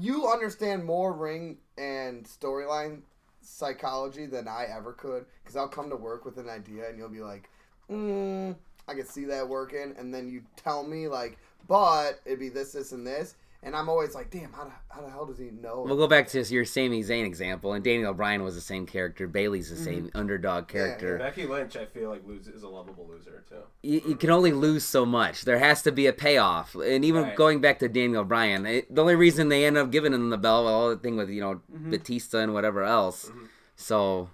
[0.00, 3.02] You understand more ring and storyline
[3.42, 7.10] psychology than I ever could because I'll come to work with an idea and you'll
[7.10, 7.50] be like,
[7.90, 8.54] mm,
[8.88, 12.72] I can see that working, and then you tell me like, but it'd be this,
[12.72, 15.50] this, and this, and I'm always like, damn, how the, how the hell does he
[15.50, 15.82] know?
[15.86, 19.26] We'll go back to your Sami Zayn example, and Daniel Bryan was the same character.
[19.26, 21.18] Bayley's the same underdog character.
[21.18, 23.62] Becky Lynch, I feel like lose, is a lovable loser too.
[23.82, 25.44] You, you can only lose so much.
[25.44, 26.74] There has to be a payoff.
[26.74, 27.36] And even Right.
[27.36, 30.38] going back to Daniel Bryan, it, the only reason they end up giving him the
[30.38, 33.30] belt, well, the thing with you know Batista and whatever else.
[33.76, 34.28] So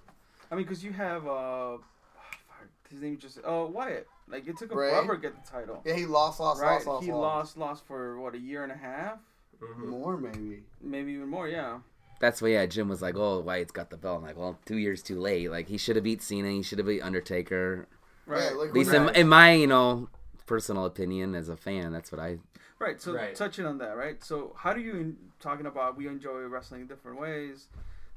[0.50, 1.78] I mean, because you have uh,
[2.90, 4.08] his name just uh Wyatt.
[4.30, 4.90] Like it took him Bray?
[4.90, 5.82] forever to get the title.
[5.84, 6.74] yeah, he lost, lost, right?
[6.74, 7.56] lost, lost, he lost.
[7.56, 9.18] lost, lost for what a year and a half,
[9.62, 9.88] mm-hmm.
[9.88, 10.62] more maybe.
[10.80, 11.48] maybe even more.
[11.48, 11.78] Yeah.
[12.20, 14.76] that's why yeah, Jim was like, "Oh, Wyatt's got the belt." I'm like, well, two
[14.76, 15.50] years too late.
[15.50, 16.50] Like he should have beat Cena.
[16.50, 17.88] He should have beat Undertaker.
[18.26, 18.44] Right.
[18.44, 20.08] Yeah, like At least in, in my you know
[20.46, 22.38] personal opinion as a fan, that's what I.
[22.78, 23.00] Right.
[23.00, 23.34] So Right.
[23.34, 24.22] touching on that, right?
[24.24, 27.68] So how do you talking about we enjoy wrestling different ways?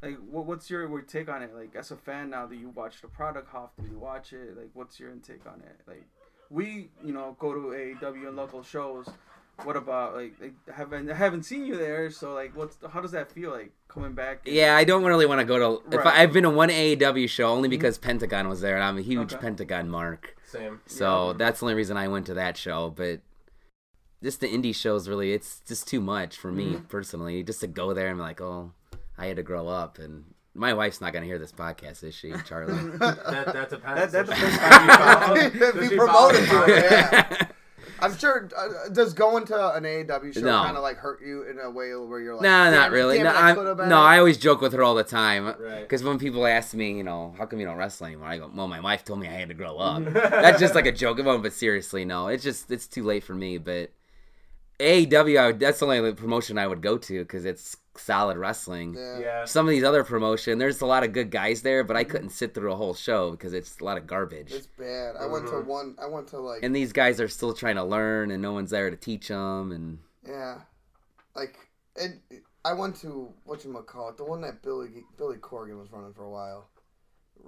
[0.04, 1.56] Like, what, what's your, your take on it?
[1.56, 4.34] Like, as a fan now that you watch the product, how often do you watch
[4.34, 4.58] it?
[4.58, 5.80] Like, what's your intake on it?
[5.88, 6.06] Like,
[6.50, 9.08] we, you know, go to AAW and local shows.
[9.64, 12.10] What about like, like haven't I haven't seen you there?
[12.10, 14.42] So like, what's how does that feel like coming back?
[14.46, 15.96] and- Yeah, I don't really want to go to.
[15.96, 16.16] If Right.
[16.16, 17.72] I, I've been to one AAW show only mm-hmm.
[17.72, 19.42] because Pentagon was there, and I'm a huge Okay.
[19.42, 20.36] Pentagon mark.
[20.46, 20.82] Same.
[20.88, 22.90] So that's the only reason I went to that show.
[22.90, 23.22] But
[24.24, 26.86] just the indie shows, really, it's just too much for me mm-hmm.
[26.86, 27.44] personally.
[27.44, 28.72] Just to go there and be like, oh,
[29.18, 30.00] I had to grow up.
[30.00, 32.74] And my wife's not gonna hear this podcast, is she, Charlie?
[33.00, 34.12] That, that depends.
[34.12, 37.48] That- that Does depends she- how you follow- if does promoted follow- to it, yeah.
[38.00, 38.50] I'm sure.
[38.58, 40.64] Uh, does going to an AAW show No.
[40.64, 43.18] kind of like hurt you in a way where you're like, no, not really.
[43.18, 43.50] damn No, it, I
[43.82, 44.02] I'm- no.
[44.02, 45.46] I always joke with her all the time.
[45.58, 45.82] Right.
[45.82, 48.28] Because when people ask me, you know, how come you don't wrestle anymore?
[48.28, 50.04] I go, well, my wife told me I had to grow up.
[50.12, 53.36] That's just like a joke about, but seriously, no, it's just it's too late for
[53.36, 53.58] me.
[53.58, 53.92] But
[54.80, 58.96] AAW, I that's the only promotion I would go to because it's solid wrestling.
[58.96, 59.20] Yeah.
[59.20, 59.46] Yeah.
[59.46, 62.32] Some of these other promotion, there's a lot of good guys there, but I couldn't
[62.32, 64.52] sit through a whole show because it's a lot of garbage.
[64.52, 65.16] It's bad.
[65.20, 65.96] I went to one.
[66.02, 66.64] I went to like.
[66.64, 69.72] And these guys are still trying to learn, and no one's there to teach them.
[69.72, 70.62] And Yeah,
[71.36, 71.58] like
[72.00, 72.20] and
[72.66, 76.14] I went to what you call it, the one that Billy Billy Corgan was running
[76.14, 76.70] for a while.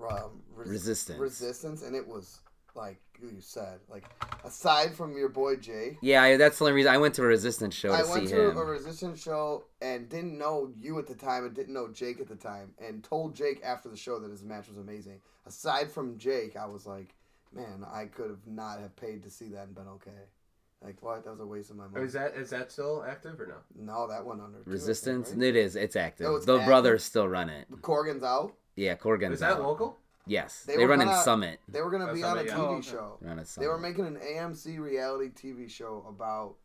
[0.10, 1.20] Um, Res- Resistance.
[1.20, 2.42] Resistance, and it was
[2.76, 4.04] like you said, like
[4.44, 7.74] aside from your boy Jay, yeah, that's the only reason I went to a Resistance
[7.76, 8.58] show to I see went to him.
[8.58, 12.28] a Resistance show and didn't know you at the time and didn't know Jake at
[12.28, 15.20] the time, and told Jake after the show that his match was amazing.
[15.46, 17.16] Aside from Jake, I was like,
[17.54, 20.12] man, I could have not have paid to see that and been okay.
[20.84, 21.24] Like what?
[21.24, 22.06] That was a waste of my oh, money.
[22.06, 23.56] Is that is that still active or no?
[23.76, 25.44] no, that went under too, think, Resistance, right?
[25.44, 25.76] it is.
[25.76, 26.28] It's active.
[26.28, 26.68] Oh, it's the active?
[26.68, 27.68] brothers still run it.
[27.82, 28.54] Corgan's out.
[28.76, 29.64] Yeah, Corgan's Is that out.
[29.64, 29.98] local?
[30.28, 31.60] Yes, They they, were run in gonna- Summit.
[31.68, 32.56] They were gonna be on a TV yeah.
[32.58, 32.82] Oh, okay.
[32.90, 33.18] show.
[33.22, 36.56] Run at They were making an AMC reality TV show about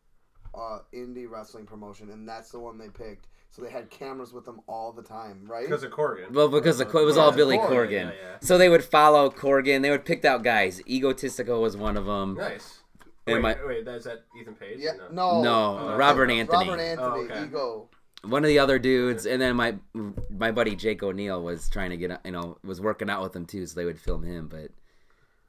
[0.55, 3.27] uh, indie wrestling promotion, and that's the one they picked.
[3.51, 5.65] So they had cameras with them all the time, right?
[5.65, 6.31] Because of Corgan.
[6.31, 7.91] Well, because the, it was all Yeah, Billy Corgan, Corgan.
[7.91, 8.37] yeah, yeah.
[8.41, 9.81] So they would follow Corgan.
[9.81, 10.81] They would pick out guys.
[10.83, 12.35] Egotistico was one of them.
[12.35, 12.79] Nice.
[13.27, 14.77] And Wait, my- wait, is that Ethan Page?
[14.79, 16.39] yeah, or no, No, Oh, Robert okay.
[16.39, 16.69] Anthony.
[16.69, 17.43] Robert Anthony, Oh, okay.
[17.43, 17.89] Ego.
[18.23, 19.75] One of the other dudes, and then my
[20.29, 23.45] my buddy Jake O'Neill was trying to get you know was working out with them
[23.45, 24.47] too, so they would film him.
[24.47, 24.69] But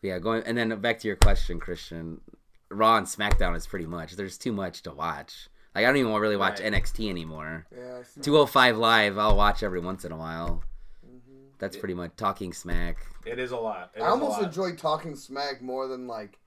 [0.01, 2.21] yeah, going and then back to your question, Christian.
[2.71, 4.17] Raw and SmackDown is pretty much.
[4.17, 5.49] There's too much to watch.
[5.75, 6.73] Like I don't even really watch Right.
[6.73, 7.67] NXT anymore.
[7.71, 10.63] Yeah, 205 Live, I'll watch every once in a while.
[11.07, 11.49] Mm-hmm.
[11.59, 13.05] That's pretty much talking smack.
[13.27, 13.91] It is a lot.
[13.95, 14.45] It I almost lot.
[14.45, 16.39] enjoy talking smack more than like.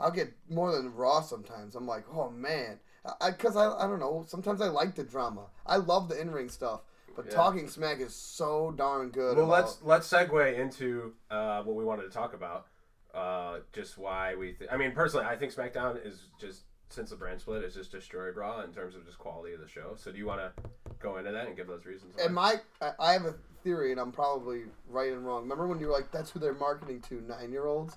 [0.00, 1.74] I'll get more than Raw sometimes.
[1.76, 2.78] I'm like, oh man, I
[3.26, 4.24] because I, I don't know.
[4.28, 5.46] Sometimes I like the drama.
[5.66, 6.80] I love the in ring stuff,
[7.16, 7.32] but Yeah.
[7.32, 9.36] talking smack is so darn good.
[9.36, 12.66] Well, about- let's let's segue into uh, what we wanted to talk about.
[13.14, 14.52] Uh, just why we.
[14.52, 17.90] Th- I mean, personally, I think SmackDown is just since the brand split, it's just
[17.92, 19.94] destroyed Raw in terms of just quality of the show.
[19.96, 20.62] So, do you want to
[21.00, 22.14] go into that and give those reasons?
[22.22, 25.42] And my, I- I have a theory, and I'm probably right and wrong.
[25.42, 27.96] Remember when you were like, "That's who they're marketing to, nine year olds"?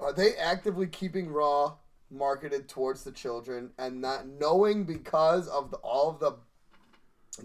[0.00, 1.74] Are they actively keeping Raw
[2.10, 6.34] marketed towards the children and not knowing because of the, all of the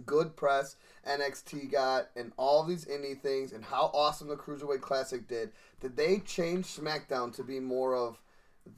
[0.06, 0.76] good press
[1.08, 5.52] NXT got and all these indie things and how awesome the Cruiserweight Classic did?
[5.80, 8.22] Did they change SmackDown to be more of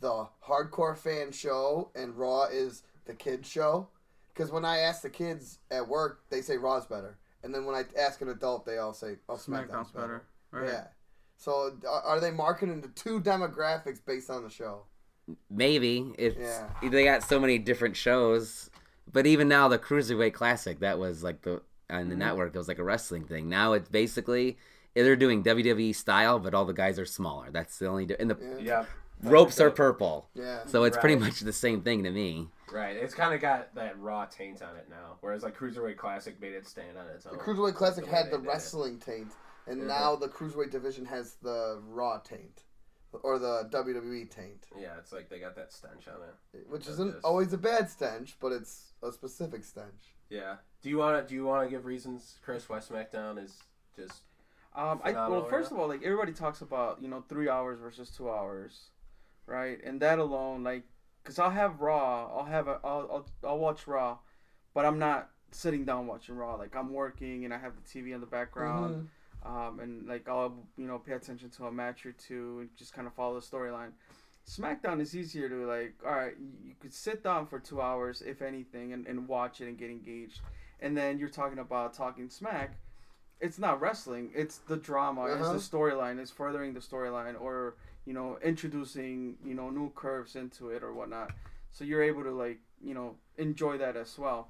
[0.01, 3.87] the hardcore fan show and Raw is the kids show?
[4.33, 7.75] Because when I ask the kids at work, they say Raw's better, and then when
[7.75, 10.25] I ask an adult, they all say, "Oh, SmackDown's, SmackDown's better." better.
[10.51, 10.73] Right.
[10.73, 10.87] Yeah.
[11.37, 14.83] So are, are they marketing to two demographics based on the show?
[15.49, 16.89] Maybe it's Yeah.
[16.89, 18.69] they got so many different shows,
[19.11, 22.19] but even now the Cruiserweight Classic that was like the on the Mm-hmm.
[22.19, 23.49] network it was like a wrestling thing.
[23.49, 24.57] Now it's basically
[24.95, 27.49] they're doing WWE style, but all the guys are smaller.
[27.51, 28.57] That's the only and the Yeah.
[28.59, 28.85] yeah,
[29.23, 30.29] ropes are purple.
[30.33, 30.65] Yeah.
[30.65, 32.49] So it's pretty much the same thing to me.
[32.71, 32.97] Right.
[32.97, 36.53] It's kind of got that raw taint on it now, whereas like Cruiserweight Classic made
[36.53, 37.33] it stand on its own.
[37.37, 38.47] The Cruiserweight Classic way had the did it.
[38.49, 39.31] wrestling taint,
[39.67, 39.87] and Mhm.
[39.87, 42.63] now the Cruiserweight division has the Raw taint,
[43.23, 46.67] or the WWE taint, Yeah, it's like they got that stench on it.
[46.69, 50.15] which That isn't is- always a bad stench, but it's a specific stench.
[50.29, 50.57] Yeah.
[50.81, 51.27] Do you want to?
[51.27, 52.37] Do you want to give reasons?
[52.43, 53.57] Chris Why SmackDown is
[53.95, 54.21] just
[54.75, 58.09] Um, I, well, first of all, like everybody talks about, you know, three hours versus
[58.11, 58.89] two hours,
[59.47, 59.81] right?
[59.83, 60.83] And that alone, like,
[61.23, 64.19] cause I'll have Raw, I'll have a, I'll, I'll, I'll watch Raw,
[64.73, 66.55] but I'm not sitting down watching Raw.
[66.55, 69.09] Like I'm working and I have the TV in the background,
[69.45, 72.93] um, and like I'll, you know, pay attention to a match or two and just
[72.93, 73.91] kind of follow the storyline.
[74.49, 75.95] SmackDown is easier to like.
[76.05, 79.67] All right, you could sit down for two hours, if anything, and, and watch it
[79.67, 80.39] and get engaged.
[80.79, 82.77] And then you're talking about talking smack
[83.39, 84.31] it's not wrestling.
[84.33, 85.23] It's the drama.
[85.23, 85.53] Uh-huh.
[85.53, 86.19] It's the storyline.
[86.19, 90.93] It's furthering the storyline, or you know, introducing you know new curves into it or
[90.93, 91.31] whatnot.
[91.71, 94.49] So you're able to like you know enjoy that as well.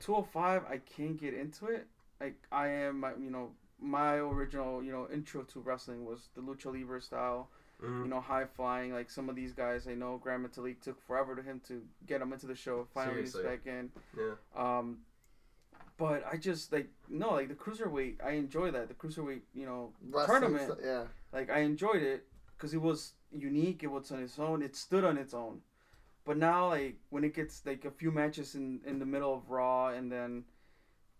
[0.00, 1.86] 205, I can't get into it.
[2.20, 3.50] Like I am, you know,
[3.86, 7.48] my original you know intro to wrestling was the lucha libre style.
[7.82, 8.04] Mhm.
[8.04, 8.92] You know, high flying.
[8.94, 12.22] Like some of these guys, I know Gran Metalik took forever to him to get
[12.22, 12.86] him into the show.
[12.94, 13.90] Finally, he's back in.
[14.16, 14.32] yeah.
[14.56, 15.00] Um,
[15.98, 18.24] but I just like no like the cruiserweight.
[18.24, 19.42] I enjoy that the cruiserweight.
[19.54, 20.72] You know, Wrestling Tournament.
[20.72, 21.04] st- yeah.
[21.32, 23.82] like I enjoyed it because it was unique.
[23.82, 24.62] It was on its own.
[24.62, 25.60] It stood on its own.
[26.24, 29.50] But now, like when it gets like a few matches in in the middle of
[29.50, 30.44] Raw and then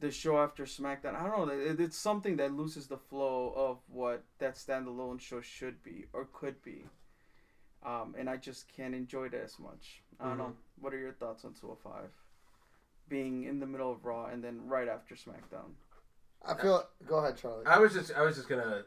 [0.00, 1.54] the show after SmackDown, I don't know.
[1.54, 6.28] It, it's something that loses the flow of what that standalone show should be or
[6.32, 6.84] could be.
[7.84, 10.02] Um, and I just can't enjoy it as much.
[10.20, 10.52] I don't know.
[10.80, 12.10] What are your thoughts on 205?
[13.08, 15.72] Being in the middle of Raw and then right after SmackDown.
[16.44, 16.84] I feel.
[17.06, 17.66] Go ahead, Charlie.
[17.66, 18.82] I was just I was just gonna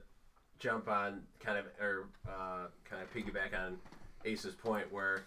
[0.60, 3.78] jump on kind of or uh, kind of piggyback on
[4.26, 5.24] Ace's point where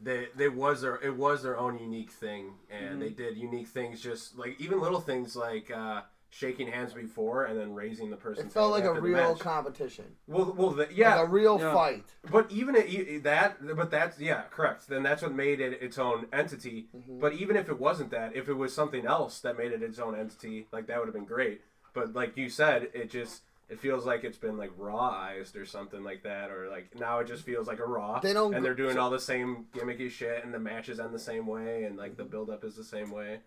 [0.00, 3.00] they they was their it was their own unique thing and Mm-hmm.
[3.00, 7.58] they did unique things just like even little things like uh, shaking hands before and
[7.58, 8.46] then raising the person.
[8.46, 9.38] It felt like a real match.
[9.40, 10.04] competition.
[10.26, 11.72] well, well, the, yeah, Like a real Yeah.
[11.72, 12.04] fight.
[12.30, 14.88] But even it, that, but that's yeah, correct.
[14.88, 16.88] Then that's what made it its own entity.
[16.94, 17.18] Mm-hmm.
[17.18, 19.98] But even if it wasn't that, if it was something else that made it its
[19.98, 21.62] own entity, like that would have been great.
[21.94, 26.02] But like you said, it just it feels like it's been like rawized or something
[26.02, 28.18] like that, or like now it just feels like a raw.
[28.20, 31.12] They don't and they're go- doing all the same gimmicky shit, and the matches end
[31.14, 32.30] the same way, and like the Mm-hmm.
[32.30, 33.40] build up is the same way,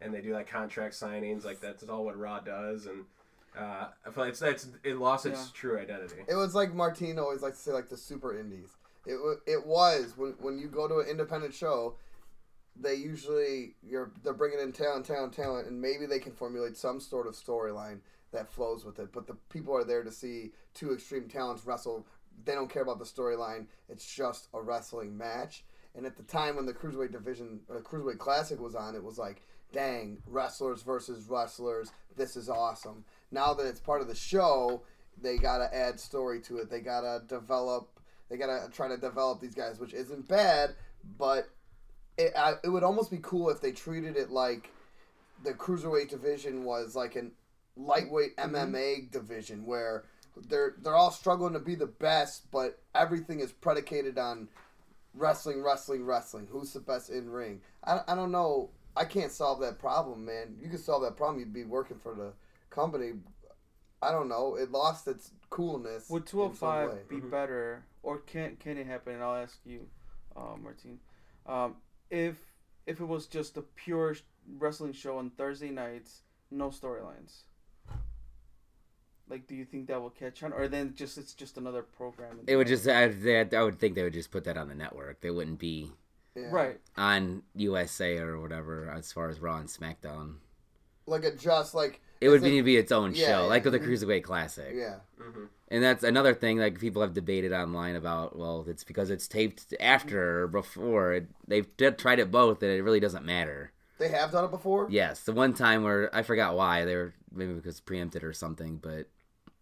[0.00, 3.04] and they do like contract signings, like that's all what Raw does, and.
[3.58, 5.46] Uh, I feel like it's, it's it lost its Yeah.
[5.54, 6.22] true identity.
[6.28, 8.76] It was like Martine always likes to say, like the super indies.
[9.04, 11.96] It wa- it was when when you go to an independent show,
[12.76, 17.00] they usually you're they're bringing in talent, talent, talent, and maybe they can formulate some
[17.00, 17.98] sort of storyline
[18.32, 19.12] that flows with it.
[19.12, 22.06] But the people are there to see two extreme talents wrestle.
[22.44, 23.66] They don't care about the storyline.
[23.88, 25.64] It's just a wrestling match.
[25.94, 29.02] And at the time when the cruiserweight division or the cruiserweight classic was on, it
[29.02, 31.90] was like, dang, wrestlers versus wrestlers.
[32.16, 33.04] This is awesome.
[33.30, 34.82] Now that it's part of the show,
[35.20, 36.70] they gotta add story to it.
[36.70, 37.88] They gotta develop.
[38.28, 40.74] They gotta try to develop these guys, which isn't bad,
[41.16, 41.48] but
[42.16, 44.70] it I, it would almost be cool if they treated it like
[45.42, 47.32] the cruiserweight division was like an
[47.78, 50.04] lightweight MMA division where
[50.48, 54.48] they're they're all struggling to be the best, but everything is predicated on
[55.14, 56.46] wrestling, wrestling, wrestling.
[56.50, 57.60] Who's the best in ring?
[57.84, 58.70] I, I don't know.
[58.96, 60.56] I can't solve that problem, man.
[60.60, 61.38] You could solve that problem.
[61.38, 62.32] You'd be working for the
[62.70, 63.12] company.
[64.02, 64.56] I don't know.
[64.56, 66.08] It lost its coolness.
[66.10, 66.98] Would in some 205 way.
[67.08, 69.14] be better, or can can it happen?
[69.14, 69.86] And I'll ask you,
[70.36, 70.98] uh, Martine,
[71.46, 71.76] um,
[72.10, 72.36] if
[72.86, 74.16] if it was just a pure
[74.58, 77.42] wrestling show on Thursday nights, no storylines.
[79.30, 82.40] Like, do you think that will catch on, or then just it's just another program?
[82.46, 83.04] It would just I,
[83.54, 85.20] I would think they would just put that on the network.
[85.20, 85.90] They wouldn't be
[86.34, 86.48] Yeah.
[86.50, 86.80] right.
[86.96, 90.36] on USA or whatever as far as Raw and SmackDown.
[91.06, 93.46] Like a just like It would is need to be its own Yeah, show, yeah.
[93.46, 94.72] like with the Cruiserweight Classic.
[94.74, 94.96] yeah.
[95.20, 95.44] Mm-hmm.
[95.70, 98.38] And that's another thing like people have debated online about.
[98.38, 101.12] Well, it's because it's taped after or before.
[101.12, 101.66] It, they've
[101.98, 103.72] tried it both, and it really doesn't matter.
[103.98, 104.86] They have done it before.
[104.88, 108.78] Yes, the one time where I forgot why they were maybe because preempted or something,
[108.78, 109.08] but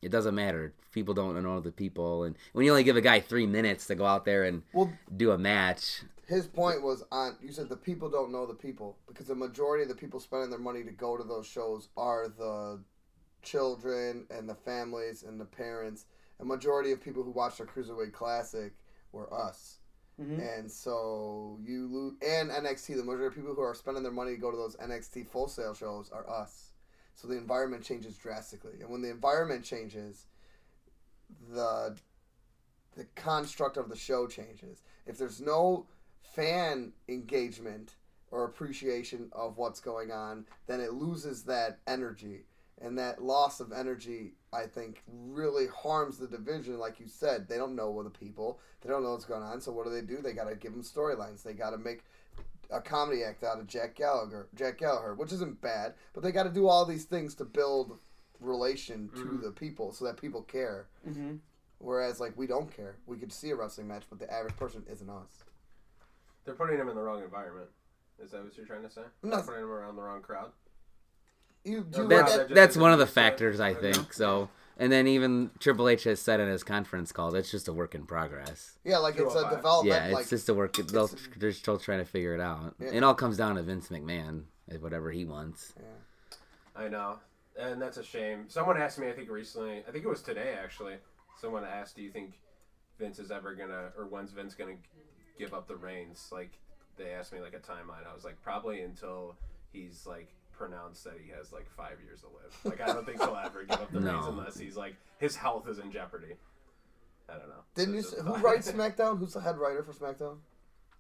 [0.07, 0.73] it doesn't matter.
[0.93, 3.97] People don't know the people, and when you only give a guy three minutes to
[3.97, 7.37] go out there and Well, do a match, his point was on.
[7.43, 10.49] You said the people don't know the people because the majority of the people spending
[10.49, 12.81] their money to go to those shows are the
[13.43, 16.07] children and the families and the parents.
[16.41, 18.73] A majority of people who watch the Cruiserweight Classic
[19.13, 19.81] were us.
[20.21, 20.59] Mhm.
[20.59, 22.95] And so you lose, and NXT.
[22.95, 25.49] The majority of people who are spending their money to go to those NXT Full
[25.49, 26.66] Sail shows are us.
[27.17, 30.27] So the environment changes drastically, and when the environment changes,
[31.51, 31.97] the
[32.97, 34.83] the construct of the show changes.
[35.07, 35.87] If there's no
[36.35, 37.95] fan engagement
[38.31, 42.47] or appreciation of what's going on, then it loses that energy.
[42.79, 46.79] And that loss of energy, I think, really harms the division.
[46.79, 48.61] Like you said, they don't know what the people.
[48.83, 49.63] They don't know what's going on.
[49.63, 50.21] So what do they do?
[50.21, 51.43] They got to give them storylines.
[51.43, 52.03] They got to make
[52.71, 55.95] a comedy act out of Jack Gallagher, Jack Gallagher, which isn't bad.
[56.13, 57.99] But they got to do all these things to build
[58.41, 60.87] relation to the people, so that people care.
[61.09, 61.37] Mm-hmm.
[61.79, 62.97] Whereas, like, we don't care.
[63.07, 65.45] We could see a wrestling match, but the average person isn't us.
[66.45, 67.69] They're putting him in the wrong environment.
[68.23, 69.03] Is that what you're trying to say?
[69.23, 69.37] No.
[69.37, 70.53] They're putting him around the wrong crowd.
[71.65, 73.25] You, That's- you That's that that's one of the used to it.
[73.25, 74.13] factors I think.
[74.13, 77.73] So, and then even Triple H has said in his conference calls, it's just a
[77.73, 78.79] work in progress.
[78.85, 79.87] yeah, like it's a development.
[79.87, 80.77] Yeah, it's like, just a work.
[80.77, 82.75] They'll, they're still trying to figure it out.
[82.79, 82.91] Yeah.
[82.93, 84.45] It all comes down to Vince McMahon,
[84.81, 85.73] whatever he wants.
[85.77, 86.83] Yeah.
[86.85, 87.19] I know,
[87.59, 88.45] and that's a shame.
[88.49, 90.97] Someone asked me, I think recently, I think it was today actually.
[91.41, 92.35] Someone asked, "Do you think
[92.99, 94.77] Vince is ever gonna, or when's Vince gonna
[95.39, 96.59] give up the reins?" Like
[96.97, 98.07] they asked me like a timeline.
[98.11, 99.37] I was like, probably until
[99.73, 102.57] he's like pronounced that he has like five years to live.
[102.65, 105.69] Like I don't think he'll ever give up the reins unless he's like his health
[105.69, 106.35] is in jeopardy.
[107.29, 107.65] I don't know.
[107.75, 108.03] didn't you?
[108.03, 109.19] That's s- just Who writes SmackDown?
[109.19, 110.37] Who's the head writer for SmackDown?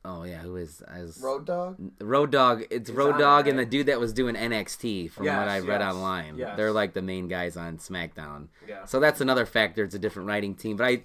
[0.04, 1.76] Oh yeah, who is as Road Dog.
[2.00, 2.64] Road Dog?
[2.70, 5.36] It's He's Road on it, Dog and the dude that was doing NXT from Yes,
[5.38, 6.36] what I read yes, online.
[6.36, 6.56] yes.
[6.56, 8.46] They're like the main guys on SmackDown.
[8.68, 8.84] Yeah.
[8.84, 9.82] So that's another factor.
[9.82, 11.02] It's a different writing team, but I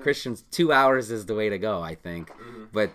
[0.00, 1.82] Christian's two hours is the way to go.
[1.82, 2.64] I think, Mm-hmm.
[2.72, 2.90] but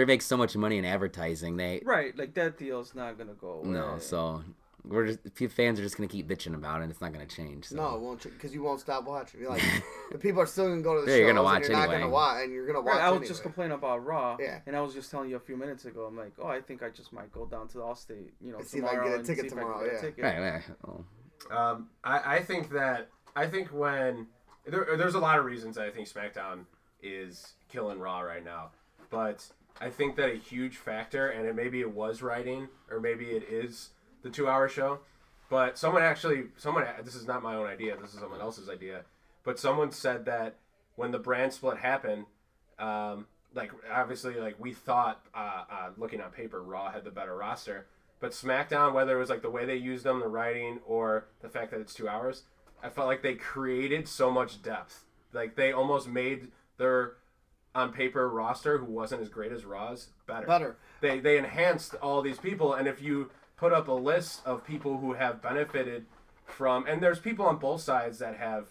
[0.00, 1.56] they make so much money in advertising.
[1.56, 3.68] They Right, like that deal's not gonna go away.
[3.68, 4.42] no, so
[4.84, 6.84] we're just few fans are just gonna keep bitching about it.
[6.84, 7.64] and It's not gonna change.
[7.66, 7.76] So.
[7.76, 9.40] No, it won't because you won't stop watching.
[9.40, 9.62] You're like,
[10.12, 11.18] the people are still gonna go to the Yeah, shows.
[11.20, 11.98] you're gonna and watch you're not anyway.
[12.00, 12.94] gonna watch, and you're gonna watch.
[12.94, 13.26] Right, I was anyway.
[13.28, 14.60] just complaining about Raw, Yeah.
[14.66, 16.04] and I was just telling you a few minutes ago.
[16.04, 18.58] I'm like, oh, I think I just might go down to the Allstate, you know,
[18.58, 19.94] And see if I can tomorrow get a and ticket see I tomorrow, get a
[19.96, 20.00] yeah.
[20.02, 20.24] ticket.
[20.24, 20.62] Right, right.
[20.86, 21.04] Oh.
[21.56, 24.28] Um, I, I think that I think when
[24.66, 26.64] there, there's a lot of reasons I think SmackDown
[27.02, 28.70] is killing Raw right now,
[29.10, 29.46] but
[29.80, 33.44] I think that a huge factor, and it maybe it was writing, or maybe it
[33.50, 33.90] is
[34.22, 35.00] the two-hour show,
[35.50, 39.02] but someone actually, someone this is not my own idea, this is someone else's idea,
[39.44, 40.56] but someone said that
[40.96, 42.26] when the brand split happened,
[42.78, 47.34] um, like obviously like we thought uh, uh, looking on paper raw had the better
[47.34, 47.86] roster
[48.20, 51.48] but smackdown whether it was like the way they used them the writing or the
[51.48, 52.42] fact that it's two hours
[52.82, 55.04] i felt like they created so much depth.
[55.32, 56.48] Like they almost made
[56.78, 57.14] their
[57.76, 60.76] on paper roster who wasn't as great as raw's better Better.
[61.00, 64.98] they they enhanced all these people and if you put up a list of people
[64.98, 66.06] who have benefited
[66.46, 68.68] from and there's people on both sides that have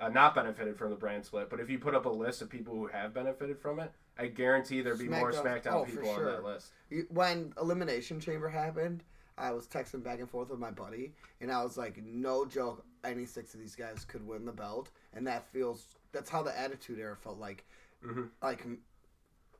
[0.00, 2.50] uh, not benefited from the brand split but if you put up a list of
[2.50, 6.10] people who have benefited from it i guarantee there'd be more SmackDown- smackdown oh, people
[6.10, 6.72] on that list
[7.08, 9.02] when Elimination Chamber happened,
[9.36, 12.84] I was texting back and forth with my buddy, and I was like, no joke,
[13.04, 16.56] any six of these guys could win the belt, and that feels that's how the
[16.58, 17.64] Attitude Era felt like.
[18.06, 18.24] Mm-hmm.
[18.42, 18.66] Like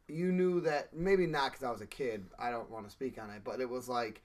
[0.09, 2.27] you knew that maybe not because I was a kid.
[2.39, 4.23] I don't want to speak on it, but it was like,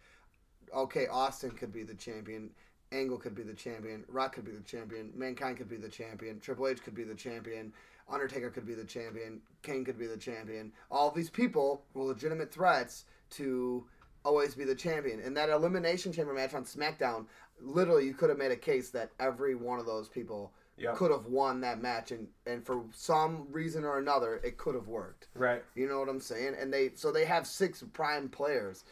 [0.75, 2.51] okay, Austin could be the champion.
[2.91, 4.03] Angle could be the champion.
[4.07, 5.11] Rock could be the champion.
[5.15, 6.39] Mankind could be the champion.
[6.39, 7.71] Triple H could be the champion.
[8.11, 9.41] Undertaker could be the champion.
[9.61, 10.71] Kane could be the champion.
[10.89, 13.85] All these people were legitimate threats to
[14.25, 15.19] always be the champion.
[15.19, 17.25] In that Elimination Chamber match on SmackDown,
[17.61, 20.93] literally you could have made a case that every one of those people Yeah.
[20.93, 24.87] could have won that match, and, and for some reason or another, it could have
[24.87, 25.27] worked.
[25.35, 26.55] right You know what I'm saying?
[26.59, 28.85] And they so they have six prime players.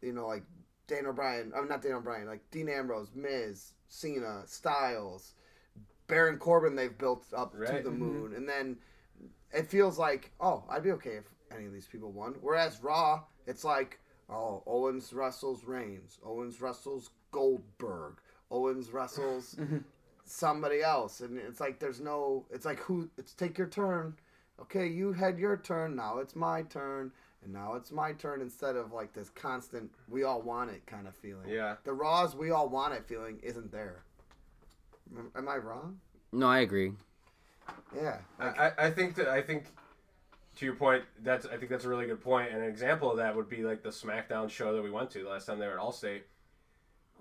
[0.00, 0.44] You know, like
[0.86, 1.52] Dan O'Brien.
[1.56, 2.26] I'm not Dan O'Brien.
[2.26, 5.34] Like Dean Ambrose, Miz, Cena, Styles,
[6.06, 6.76] Baron Corbin.
[6.76, 7.98] They've built up to the mm-hmm.
[7.98, 8.76] moon, and then
[9.52, 11.24] it feels like oh, I'd be okay if
[11.54, 12.34] any of these people won.
[12.40, 13.98] Whereas Raw, it's like
[14.30, 18.18] oh, Owens wrestles Reigns, Owens wrestles Goldberg,
[18.50, 19.56] Owens wrestles
[20.24, 22.44] somebody else, and it's like there's no.
[22.50, 23.08] It's like who?
[23.18, 24.14] It's take your turn.
[24.60, 25.96] Okay, you had your turn.
[25.96, 27.10] Now it's my turn,
[27.42, 28.40] and now it's my turn.
[28.40, 31.48] Instead of like this constant, we all want it kind of feeling.
[31.48, 31.76] Yeah.
[31.84, 34.02] The Raws, we all want it feeling isn't there.
[35.16, 35.98] Am- Am I wrong?
[36.32, 36.92] No, I agree.
[37.96, 38.18] Yeah.
[38.38, 39.64] I, I I think that I think
[40.56, 43.16] to your point that's I think that's a really good point and an example of
[43.16, 45.66] that would be like the SmackDown show that we went to the last time they
[45.66, 46.22] were at Allstate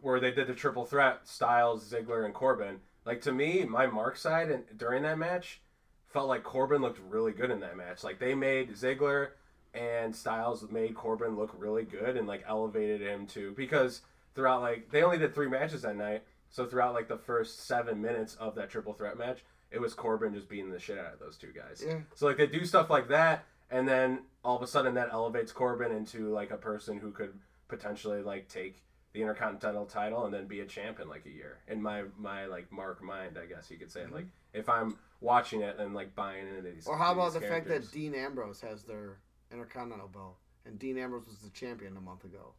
[0.01, 4.17] where they did the triple threat Styles Ziggler and Corbin like to me my mark
[4.17, 5.61] side and during that match
[6.07, 9.29] felt like Corbin looked really good in that match like they made Ziggler
[9.73, 14.01] and Styles made Corbin look really good and like elevated him to because
[14.35, 18.01] throughout like they only did three matches that night so throughout like the first seven
[18.01, 19.43] minutes of that triple threat match
[19.73, 21.83] it was Corbin just beating the shit out of those two guys.
[21.85, 21.97] Yeah.
[22.13, 25.51] So like they do stuff like that, and then all of a sudden that elevates
[25.51, 27.33] Corbin into like a person who could
[27.67, 28.83] potentially like take
[29.13, 31.59] the Intercontinental title and then be a champ in like a year.
[31.67, 34.15] In my my like mark mind, I guess you could say mm-hmm.
[34.15, 36.87] like if I'm watching it and like buying into these.
[36.87, 39.19] Or how about these the fact that Dean Ambrose has their
[39.51, 42.53] Intercontinental belt, and Dean Ambrose was the champion a month ago.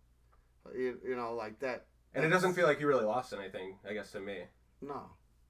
[0.74, 1.86] You, you know, like that.
[2.14, 3.76] and it doesn't feel like he really lost anything.
[3.88, 4.44] I guess to me,
[4.80, 5.02] No,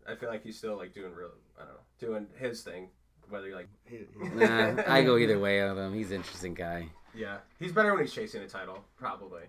[0.08, 1.30] I feel like he's still like doing real.
[1.56, 2.88] I don't know, doing his thing.
[3.28, 5.94] Whether you're like, he, he, Nah, I go either way with him.
[5.94, 6.88] He's an interesting guy.
[7.14, 9.42] yeah, he's better when he's chasing a title, probably.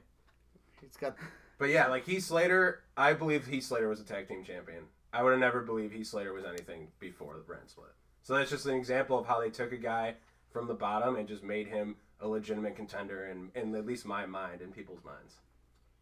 [0.82, 1.16] he's got.
[1.58, 4.84] But yeah, like Heath Slater, I believe Heath Slater was a tag team champion.
[5.14, 7.94] I would have never believed Heath Slater was anything before the brand split.
[8.22, 10.16] So that's just an example of how they took a guy
[10.52, 14.26] from the bottom and just made him a legitimate contender in, in at least my
[14.26, 15.36] mind and people's minds.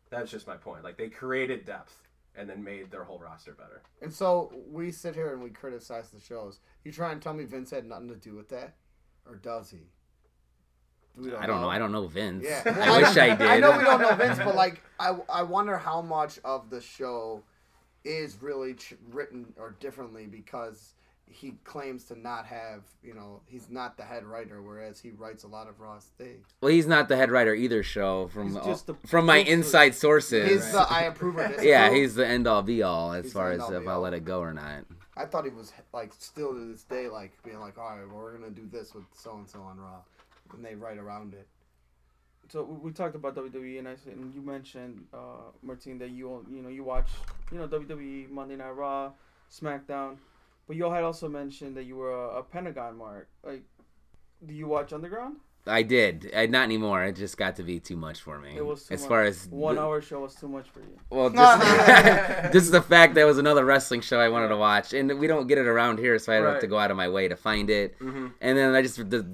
[0.10, 0.84] That's just my point.
[0.84, 2.02] Like they created depth
[2.36, 3.82] and then made their whole roster better.
[4.02, 6.60] And so we sit here and we criticize the shows.
[6.84, 8.76] You try and tell me Vince had nothing to do with that,
[9.28, 9.90] or does he?
[11.16, 11.70] We I don't know.
[11.70, 12.46] I don't know Vince.
[12.48, 13.48] Yeah, I wish I did.
[13.48, 16.82] I know we don't know Vince, but like, I, I wonder how much of the
[16.82, 17.44] show
[18.04, 20.94] is really ch- written or differently because
[21.30, 25.44] he claims to not have, you know, he's not the head writer, whereas he writes
[25.44, 26.46] a lot of Raw things.
[26.62, 27.82] Well, he's not the head writer either.
[27.82, 30.50] Show from He's uh, just the- from my inside sources.
[30.50, 31.64] He's the I approve of this.
[31.64, 34.26] yeah, he's the end all be all as He's far as if I'll let it
[34.26, 34.86] go or not.
[35.16, 38.18] I thought he was like still to this day like being like, all right, well,
[38.18, 40.02] we're gonna do this with so and so on Raw,
[40.54, 41.48] and they write around it.
[42.50, 46.30] So we, talked about WWE, and I said, and you mentioned uh, Martin that you
[46.30, 47.10] all- you know you watch
[47.52, 49.14] you know WWE Monday Night Raw,
[49.50, 50.18] SmackDown,
[50.68, 53.28] but you all had also mentioned that you were a, a Pentagon mark.
[53.44, 53.64] Like,
[54.46, 55.38] do you watch Underground?
[55.66, 56.32] I did.
[56.36, 57.04] I, not anymore.
[57.06, 58.54] It just got to be too much for me.
[58.58, 59.08] It was too as much.
[59.10, 60.98] far as One the- hour show was too much for you.
[61.10, 65.18] Well, just, just the fact that was another wrestling show I wanted to watch, and
[65.20, 67.08] we don't get it around here, so I don't have to go out of my
[67.08, 67.98] way to find it.
[68.00, 68.28] Mm-hmm.
[68.42, 69.26] And then I just the,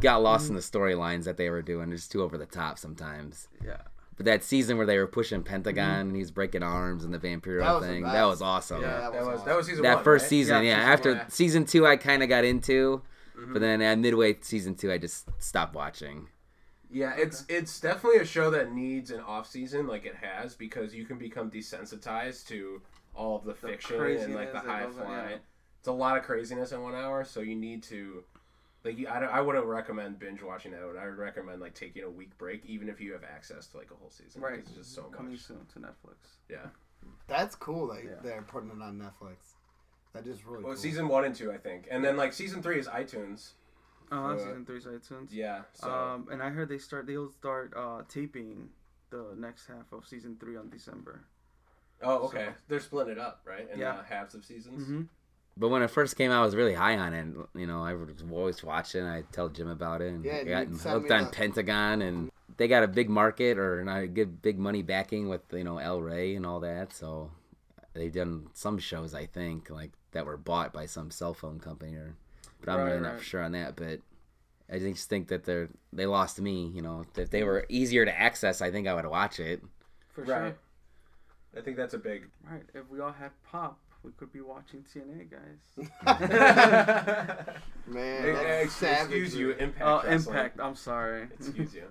[0.00, 1.92] got lost in the storylines that they were doing.
[1.92, 3.46] It's too over the top sometimes.
[3.64, 3.76] Yeah.
[4.16, 7.60] But that season where they were pushing Pentagon and he's breaking arms and the Vampiro
[7.60, 8.82] That was thing, that was awesome.
[8.82, 9.46] Yeah, that, that was was awesome.
[9.48, 10.28] that was season that one, first right?
[10.30, 10.76] season, Yeah, yeah.
[10.78, 11.30] season After one.
[11.30, 13.02] season two, I kind of got into,
[13.38, 13.52] Mm-hmm.
[13.52, 16.28] but then at midway season two, I just stopped watching.
[16.90, 20.94] Yeah, it's it's definitely a show that needs an off season like it has because
[20.94, 22.80] you can become desensitized to
[23.14, 25.30] all of the, fiction and like the high flying.
[25.30, 25.36] yeah.
[25.80, 28.24] It's a lot of craziness in one hour, so you need to
[28.84, 30.80] like you, I, don't- I wouldn't recommend binge watching that.
[30.80, 33.90] I would recommend like taking a week break, even if you have access to like
[33.90, 34.40] a whole season.
[34.40, 34.58] Right.
[34.60, 35.40] It's just so Coming much.
[35.42, 36.36] soon to Netflix.
[36.48, 36.66] Yeah.
[37.26, 38.10] That's cool that Yeah.
[38.22, 39.36] they're putting it on Netflix.
[40.14, 40.80] That is really Well, cool.
[40.80, 43.52] season one and two, I think, and then like season three is iTunes.
[44.10, 45.28] Uh, Uh, season three's iTunes.
[45.30, 45.62] Yeah.
[45.74, 48.70] So Um, and I heard they start they'll start uh, taping
[49.10, 51.24] the next half of season three on December.
[52.02, 53.94] oh okay, they're splitting it up right in Yeah.
[53.96, 54.84] uh, halves of seasons.
[54.84, 55.02] Mm-hmm.
[55.56, 57.26] But when it first came out, I was really high on it.
[57.58, 59.02] You know, I was always watching.
[59.04, 62.00] I tell Jim about it, and Yeah, I you got sent hooked on the- Pentagon,
[62.02, 65.64] and they got a big market or not a good big money backing with you
[65.64, 66.92] know El Rey and all that.
[66.92, 67.32] So
[67.98, 71.94] they've done some shows, I think, like that were bought by some cell phone company,
[71.94, 72.14] or
[72.60, 73.22] but I'm Right, really not right.
[73.22, 73.76] sure on that.
[73.76, 74.00] But
[74.72, 76.66] I just think that they're they lost me.
[76.68, 79.62] You know, if they were easier to access, I think I would watch it.
[80.12, 80.48] For Right.
[80.52, 80.56] sure.
[81.56, 82.28] I think that's a big.
[82.48, 82.62] Right.
[82.74, 85.88] If we all had pop, we could be watching TNA, guys.
[87.86, 88.32] Man, Hey,
[88.62, 89.00] that's savage.
[89.06, 89.82] excuse you, Impact.
[89.82, 90.36] Oh, Wrestling.
[90.36, 90.60] Impact.
[90.60, 91.28] I'm sorry.
[91.38, 91.84] Excuse you.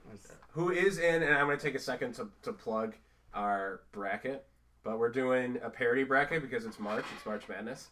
[0.52, 1.22] Who is in?
[1.22, 2.94] And I'm going to take a second to, to plug
[3.34, 4.44] our bracket,
[4.86, 7.04] but we're doing a parody bracket because it's March.
[7.16, 7.88] It's March Madness.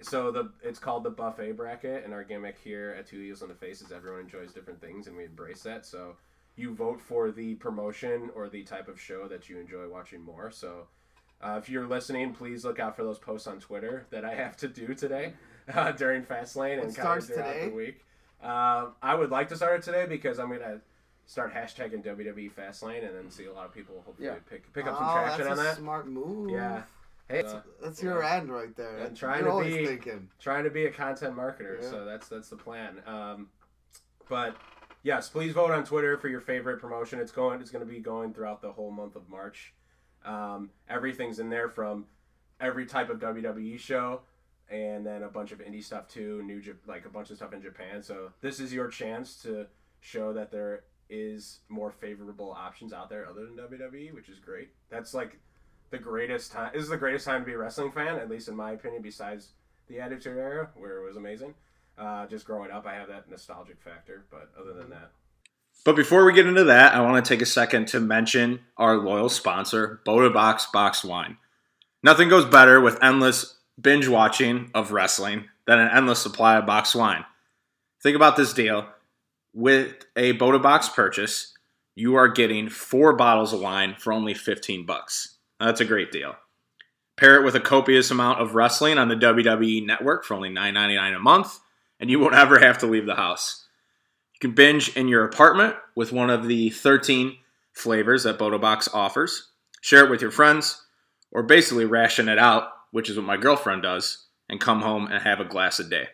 [0.00, 3.48] So the it's called the buffet bracket, and our gimmick here at Two Heels on
[3.48, 5.84] the Face is everyone enjoys different things, and we embrace that.
[5.84, 6.16] So
[6.56, 10.50] you vote for the promotion or the type of show that you enjoy watching more.
[10.50, 10.86] So
[11.42, 14.56] uh, if you're listening, please look out for those posts on Twitter that I have
[14.58, 15.34] to do today
[15.74, 17.68] uh, during Fastlane and kind of starts today?
[17.68, 18.04] the week.
[18.42, 20.80] Um, I would like to start it today because I'm gonna
[21.30, 24.34] start hashtagging WWE Fastlane and then see a lot of people hopefully Yeah.
[24.50, 25.76] pick pick up some oh, traction that's on that.
[25.76, 26.50] smart move.
[26.50, 26.82] Yeah.
[27.28, 28.96] Hey, uh, That's your end right there.
[28.98, 30.28] And trying You're to be- thinking.
[30.40, 31.88] trying to be a content marketer, Yeah.
[31.88, 33.00] so that's that's the plan.
[33.06, 33.48] Um,
[34.28, 34.56] but
[35.04, 37.20] yes, please vote on Twitter for your favorite promotion.
[37.20, 37.60] It's going.
[37.60, 39.72] It's going to be going throughout the whole month of March.
[40.24, 42.06] Um, everything's in there from
[42.60, 44.22] every type of WWE show,
[44.68, 46.42] and then a bunch of indie stuff too.
[46.42, 48.02] New like a bunch of stuff in Japan.
[48.02, 49.68] So this is your chance to
[50.00, 54.70] show that there is more favorable options out there other than WWE, which is great.
[54.90, 55.38] That's like
[55.90, 56.70] the greatest time.
[56.72, 59.02] This is the greatest time to be a wrestling fan, at least in my opinion.
[59.02, 59.50] Besides
[59.88, 61.54] the Attitude Era, where it was amazing.
[61.98, 64.24] Uh, just growing up, I have that nostalgic factor.
[64.30, 65.10] But other than that,
[65.84, 68.96] But before we get into that, I want to take a second to mention our
[68.96, 71.36] loyal sponsor, Bota Box Box Wine.
[72.02, 76.94] Nothing goes better with endless binge watching of wrestling than an endless supply of box
[76.94, 77.24] wine.
[78.02, 78.86] Think about this deal.
[79.52, 81.54] With a Bota Box purchase,
[81.94, 85.36] you are getting four bottles of wine for only 15 bucks.
[85.58, 86.36] That's a great deal.
[87.16, 91.16] Pair it with a copious amount of wrestling on the WWE network for only $9.99
[91.16, 91.58] a month,
[91.98, 93.66] and you won't ever have to leave the house.
[94.34, 97.36] You can binge in your apartment with one of the 13
[97.72, 99.48] flavors that Bota Box offers.
[99.82, 100.86] Share it with your friends,
[101.32, 105.22] or basically ration it out, which is what my girlfriend does, and come home and
[105.22, 106.08] have a glass a day.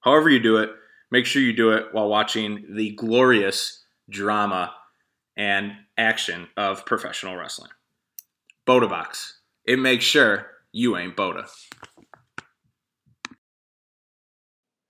[0.00, 0.70] However, you do it,
[1.12, 4.74] make sure you do it while watching the glorious drama
[5.36, 7.70] and action of professional wrestling.
[8.66, 9.40] Boda Bota Box.
[9.66, 11.50] It makes sure you ain't Boda.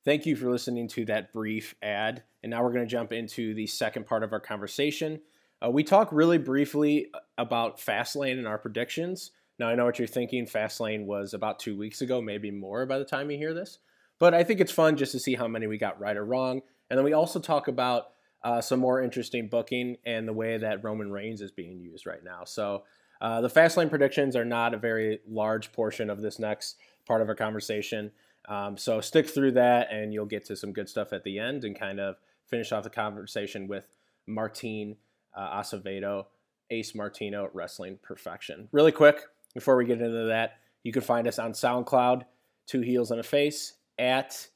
[0.05, 2.23] Thank you for listening to that brief ad.
[2.43, 5.21] And now we're going to jump into the second part of our conversation.
[5.65, 9.33] Uh, we talked really briefly about Fastlane and our predictions.
[9.59, 10.47] Now, I know what you're thinking.
[10.47, 13.79] Fastlane was about two weeks ago, maybe more by the time you hear this.
[14.23, 16.63] But I think it's fun just to see how many we got right or wrong.
[16.89, 18.11] And then we also talk about
[18.45, 22.23] uh, some more interesting booking and the way that Roman Reigns is being used right
[22.23, 22.45] now.
[22.45, 22.85] So
[23.21, 27.29] uh, the Fastlane predictions are not a very large portion of this next part of
[27.29, 28.13] our conversation.
[28.49, 31.65] Um, so stick through that, and you'll get to some good stuff at the end,
[31.65, 32.15] and kind of
[32.47, 33.87] finish off the conversation with
[34.29, 34.99] Martin
[35.37, 36.27] uh, Acevedo,
[36.71, 38.69] Ace Martino, Wrestling Perfection.
[38.71, 42.23] Really quick before we get into that, you can find us on SoundCloud,
[42.69, 43.73] Two Heels and a Face,
[44.03, 44.49] at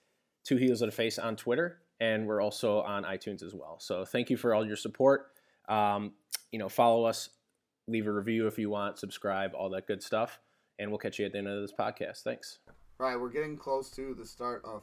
[0.44, 3.76] Two Heels and a Face on Twitter, and we're also on iTunes as well.
[3.78, 5.28] So thank you for all your support.
[5.68, 6.12] Um,
[6.50, 7.30] you know, follow us,
[7.86, 10.40] leave a review if you want, subscribe, all that good stuff,
[10.80, 12.22] and we'll catch you at the end of this podcast.
[12.22, 12.58] Thanks.
[12.98, 14.82] Right, we're getting close to the start of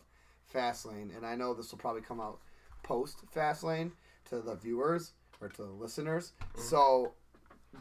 [0.53, 2.39] Fastlane, and I know this will probably come out
[2.83, 3.91] post Fastlane
[4.29, 5.11] to the viewers
[5.41, 6.31] or to the listeners.
[6.55, 7.13] So,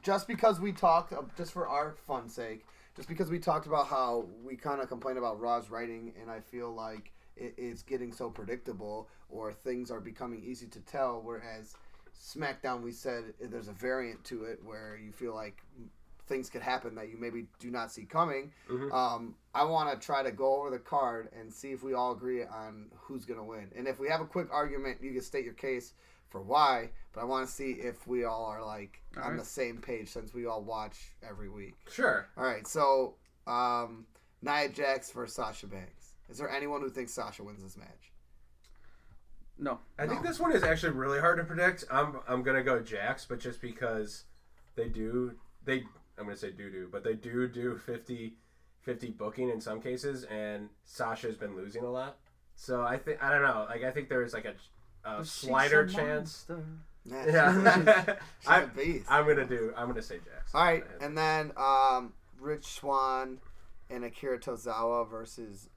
[0.02, 2.64] just because we talked, uh, just for our fun sake,
[2.96, 6.40] just because we talked about how we kind of complain about Raw's writing, and I
[6.40, 11.74] feel like it, it's getting so predictable, or things are becoming easy to tell, whereas
[12.20, 15.62] SmackDown, we said there's a variant to it where you feel like
[16.28, 18.52] things could happen that you maybe do not see coming.
[18.92, 22.12] Um, I want to try to go over the card and see if we all
[22.12, 23.70] agree on who's going to win.
[23.76, 25.94] And if we have a quick argument, you can state your case
[26.30, 26.90] for why.
[27.12, 29.38] But I want to see if we all are like on Alright.
[29.38, 31.74] the same page since we all watch every week.
[31.92, 32.26] Sure.
[32.38, 33.14] All right, so
[33.46, 34.06] um,
[34.40, 36.14] Nia Jax versus Sasha Banks.
[36.30, 38.12] Is there anyone who thinks Sasha wins this match?
[39.58, 39.78] No.
[39.98, 41.84] I think this one is actually really hard to predict.
[41.90, 44.24] I'm I'm gonna go Jax, but just because
[44.74, 45.32] they do
[45.64, 45.84] they
[46.18, 48.34] I'm gonna say do do, but they do do 50
[48.80, 52.16] 50 booking in some cases, and Sasha's been losing a lot.
[52.56, 53.66] So I think I don't know.
[53.68, 54.54] Like I think there's like a,
[55.08, 56.46] a But she's slighter a chance.
[56.48, 56.64] monster.
[57.04, 58.04] Nah, Yeah,
[58.40, 59.06] she's I, a beast.
[59.08, 59.72] I'm gonna do.
[59.76, 60.54] I'm gonna say Jax.
[60.54, 63.38] All right, and then um, Rich Swann
[63.90, 65.68] and Akira Tozawa versus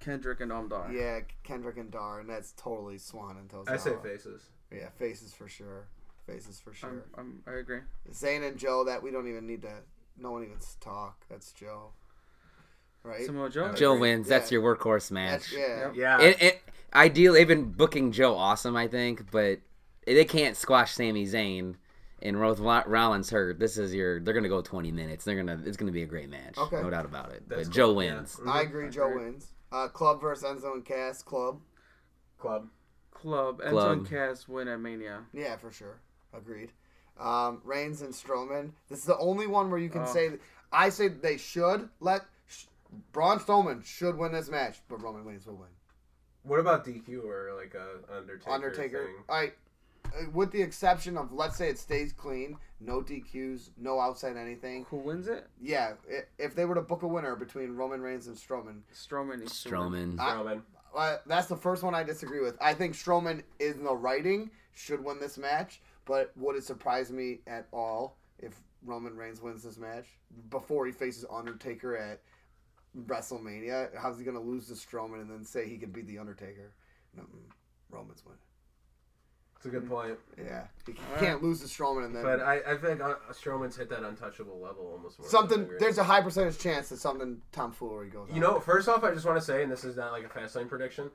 [0.00, 0.90] Kendrick and Noam Dar.
[0.92, 3.70] yeah Kendrick and Dar, and that's totally Swann and Tozawa.
[3.70, 4.50] I say faces.
[4.72, 5.88] Yeah, faces for sure.
[6.26, 7.04] Faces for I'm, sure.
[7.16, 7.80] I'm, I agree.
[8.12, 9.72] Zayn and Joe, that we don't even need to.
[10.18, 11.24] No one even talk.
[11.28, 11.90] That's Joe.
[13.04, 13.24] Right.
[13.24, 13.72] Samoa Joe.
[13.74, 14.00] Joe agree.
[14.00, 14.28] wins.
[14.28, 15.52] That's your workhorse match.
[15.52, 15.78] That's, yeah.
[15.78, 15.92] Yep.
[15.94, 16.20] Yeah.
[16.20, 19.60] It, it, ideally, they've booking Joe awesome, I think, but
[20.06, 21.74] they can't squash Sami Zayn
[22.22, 23.58] and Roth Rollins hurt.
[23.58, 24.20] This is your.
[24.20, 25.24] They're gonna go 20 minutes.
[25.24, 25.60] They're gonna.
[25.64, 26.56] It's gonna be a great match.
[26.56, 26.80] Okay.
[26.80, 27.48] No doubt about it.
[27.48, 28.14] That's but Joe cool, yeah.
[28.16, 28.40] wins.
[28.46, 28.88] I agree.
[28.90, 29.48] Joe wins.
[29.72, 31.22] Uh, Club versus Enzo and Cass.
[31.22, 31.60] Club.
[32.38, 32.68] Club.
[33.12, 33.60] Club.
[33.60, 33.92] Enzo Club.
[33.98, 35.24] and Cass win at Mania.
[35.32, 36.00] Yeah, for sure.
[36.32, 36.70] Agreed.
[37.18, 38.72] Um, Reigns and Strowman.
[38.88, 40.06] This is the only one where you can Oh.
[40.06, 40.30] say.
[40.72, 42.64] I say they should let sh-
[43.12, 45.68] Braun Strowman should win this match, but Roman Reigns will win.
[46.42, 48.50] What about DQ or like a Undertaker?
[48.50, 49.04] Undertaker.
[49.04, 49.14] Thing?
[49.28, 49.50] I, uh,
[50.32, 54.84] with the exception of let's say it stays clean, no DQs, no outside anything.
[54.90, 55.46] Who wins it?
[55.60, 59.40] Yeah, i- if they were to book a winner between Roman Reigns and Strowman, Strowman.
[59.40, 60.16] needs to win.
[60.16, 60.20] Strowman.
[60.20, 60.62] I- Roman.
[60.94, 62.56] uh, that's the first one I disagree with.
[62.60, 67.40] I think Strowman in the writing should win this match, but would it surprise me
[67.46, 70.06] at all if Roman Reigns wins this match
[70.50, 72.20] before he faces Undertaker at
[73.06, 73.90] WrestleMania?
[73.96, 76.72] How's he going to lose to Strowman and then say he could beat the Undertaker?
[77.18, 77.24] Mm-mm.
[77.90, 78.36] Roman's win.
[79.66, 80.16] It's a good point.
[80.38, 83.88] Yeah, he can't lose to Strowman and then But I, I think uh, Strowman's hit
[83.90, 85.28] that untouchable level almost more.
[85.28, 85.68] something.
[85.80, 88.28] There's a high percentage chance that something tomfoolery goes.
[88.28, 88.40] You on.
[88.40, 90.68] know, first off, I just want to say, and this is not like a Fastlane
[90.68, 91.10] prediction,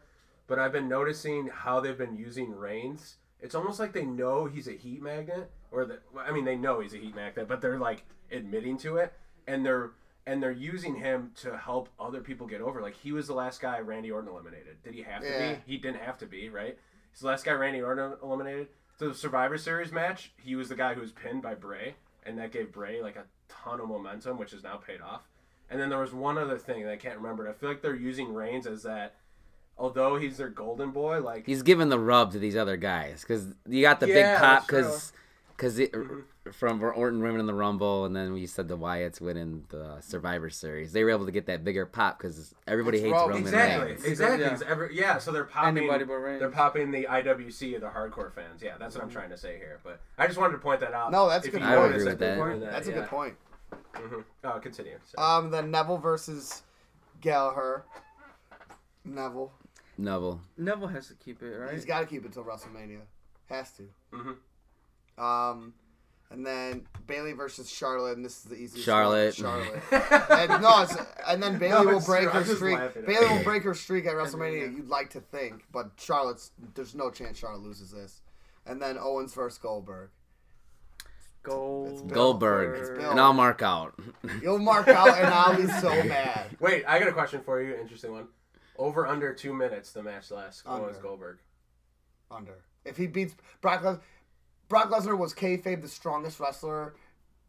[0.48, 3.16] but I've been noticing how they've been using Reigns.
[3.40, 6.80] It's almost like they know he's a heat magnet, or that I mean, they know
[6.82, 9.14] he's a heat magnet, but they're like admitting to it,
[9.48, 9.92] and they're
[10.28, 12.82] and they're using him to help other people get over.
[12.82, 14.84] Like he was the last guy Randy Orton eliminated.
[14.84, 15.54] Did he have to Yeah.
[15.56, 15.60] be?
[15.66, 16.78] He didn't have to be, right?
[17.12, 18.68] He's the last guy Randy Orton eliminated.
[18.98, 22.52] The Survivor Series match, he was the guy who was pinned by Bray, and that
[22.52, 25.24] gave Bray like a ton of momentum, which has now paid off.
[25.70, 27.50] And then there was one other thing that I can't remember.
[27.50, 29.16] I feel like they're using Reigns as that
[29.78, 33.48] although he's their golden boy, like He's giving the rub to these other guys because
[33.68, 35.12] you got the Yeah, big pop because
[35.56, 36.20] because it mm-hmm.
[36.52, 40.50] From Orton winning in the Rumble and then we said the Wyatts winning the Survivor
[40.50, 40.92] Series.
[40.92, 43.30] They were able to get that bigger pop because everybody It's hates Roman.
[43.30, 44.04] Roman Exactly, Reigns.
[44.06, 44.44] exactly.
[44.46, 44.60] Yeah.
[44.68, 45.78] Every- yeah, so they're popping.
[45.78, 46.40] Anybody but Reigns.
[46.40, 48.62] They're popping the IWC of the hardcore fans.
[48.64, 49.80] Yeah, that's what I'm trying to say here.
[49.84, 51.12] But I just wanted to point that out.
[51.12, 51.68] No, that's if good you.
[51.68, 52.36] I noticed agree with that.
[52.36, 53.36] before That's a good point.
[53.94, 54.20] Mm-hmm.
[54.44, 54.98] Oh, continue.
[55.06, 55.28] Sorry.
[55.38, 56.64] Um, then Neville versus
[57.22, 57.86] Gallagher.
[59.06, 59.52] Neville.
[59.98, 60.42] Neville.
[60.58, 61.74] Neville has to keep it right.
[61.74, 63.02] He's got to keep it till WrestleMania.
[63.48, 63.84] Has to.
[64.14, 65.24] Mm-hmm.
[65.24, 65.74] Um,
[66.32, 68.86] and then Bayley versus Charlotte, and this is the easiest.
[68.86, 69.38] Charlotte.
[69.40, 69.64] One.
[69.92, 70.30] Charlotte.
[70.52, 70.96] and, no, it's,
[71.28, 72.32] and then Bayley No, will break true.
[72.42, 73.06] her streak.
[73.06, 74.40] Bayley will break her streak at WrestleMania.
[74.40, 74.66] Mania.
[74.68, 78.22] You'd like to think, but Charlotte's there's no chance Charlotte loses this.
[78.66, 80.10] And then Owens versus Goldberg.
[81.44, 82.08] Gold.
[82.08, 82.16] Bill.
[82.16, 82.80] Goldberg.
[82.80, 83.12] It's Bill.
[83.12, 84.00] And I'll mark out.
[84.42, 86.56] You'll mark out, and I'll be so mad.
[86.60, 87.74] Wait, I got a question for you.
[87.76, 88.28] Interesting one.
[88.78, 90.64] Over under two minutes, the match lasts.
[90.66, 90.86] Under.
[90.86, 91.40] Owens Goldberg.
[92.30, 92.56] Under.
[92.86, 94.02] If he beats Brock Lesnar,
[94.72, 96.94] Brock Lesnar was kayfabe the strongest wrestler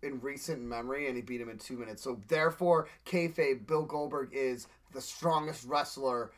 [0.03, 2.03] in recent memory, and he beat him in two minutes.
[2.03, 6.33] So therefore, kayfabe Bill Goldberg is the strongest wrestler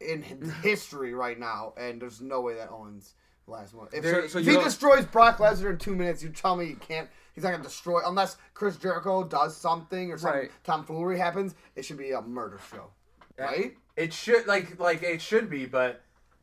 [0.00, 0.22] in
[0.64, 3.14] history right now, and there's no way that Owens
[3.46, 3.86] lasts one.
[3.92, 6.66] If, There- so if he don't- destroys Brock Lesnar in two minutes, you tell me
[6.66, 7.08] he can't.
[7.32, 10.50] He's not gonna destroy unless Chris Jericho does something or something Right.
[10.64, 11.54] tomfoolery happens.
[11.76, 12.90] It should be a murder show,
[13.38, 13.76] right?
[13.96, 16.02] It should like like it should be, but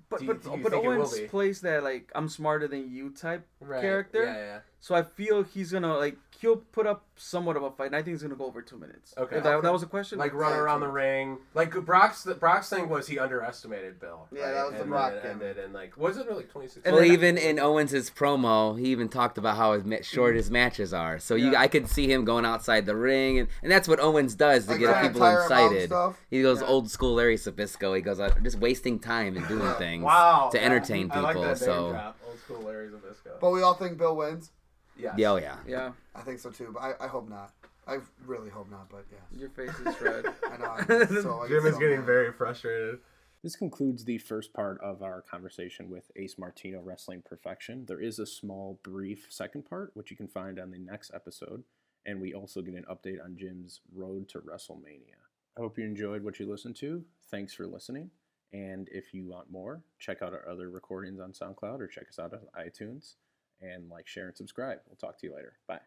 [0.09, 2.67] But Do you- but, you but think it will Owens plays that like I'm smarter
[2.67, 3.45] than you type
[3.81, 4.23] character.
[4.23, 4.59] Yeah, yeah.
[4.79, 8.03] So I feel he's gonna like he'll put up somewhat of a fight, and I
[8.03, 9.11] think he's gonna go over two minutes.
[9.17, 9.37] Okay.
[9.37, 10.19] If that, that was a question.
[10.19, 11.39] Like run around the ring.
[11.55, 14.27] Like Brock's the Brock's thing was he underestimated Bill.
[14.31, 14.53] Yeah, right?
[14.53, 15.41] that was the and Brock then it gimmick.
[15.47, 16.83] ended and like was it really 2016?
[16.85, 20.51] And well, then- even in Owens' promo, he even talked about how his short his
[20.51, 21.17] matches are.
[21.19, 24.35] So you, I could see him going outside the ring, and, and that's what Owens
[24.35, 26.15] does to Like get people tire him out and excited.
[26.29, 26.67] He goes Yeah.
[26.67, 27.95] old school Larry Zbyszko.
[27.95, 30.49] He goes, I'm just wasting time and doing things Wow.
[30.51, 30.65] to yeah.
[30.65, 31.23] entertain I people.
[31.23, 32.19] like that name so drop.
[32.27, 33.39] Old school Larry Zbyszko.
[33.41, 34.51] But we all think Bill wins.
[34.99, 35.15] Yes.
[35.17, 35.57] yeah, oh yeah.
[35.67, 37.53] yeah, I think so too, but I, I hope not.
[37.87, 39.21] I really hope not, but yes.
[39.39, 40.25] your face is red.
[40.51, 40.75] I know.
[40.89, 42.05] I'm so, I Jim is so getting mad.
[42.05, 42.99] very frustrated.
[43.43, 47.85] This concludes the first part of our conversation with Ace Martino Wrestling Perfection.
[47.85, 51.63] There is a small, brief second part, which you can find on the next episode,
[52.05, 55.15] and we also get an update on Jim's road to WrestleMania.
[55.57, 57.05] I hope you enjoyed what you listened to.
[57.31, 58.09] Thanks for listening.
[58.53, 62.19] And if you want more, check out our other recordings on SoundCloud or check us
[62.19, 63.13] out on iTunes
[63.61, 64.79] and like, share, and subscribe.
[64.87, 65.53] We'll talk to you later.
[65.67, 65.79] Bye.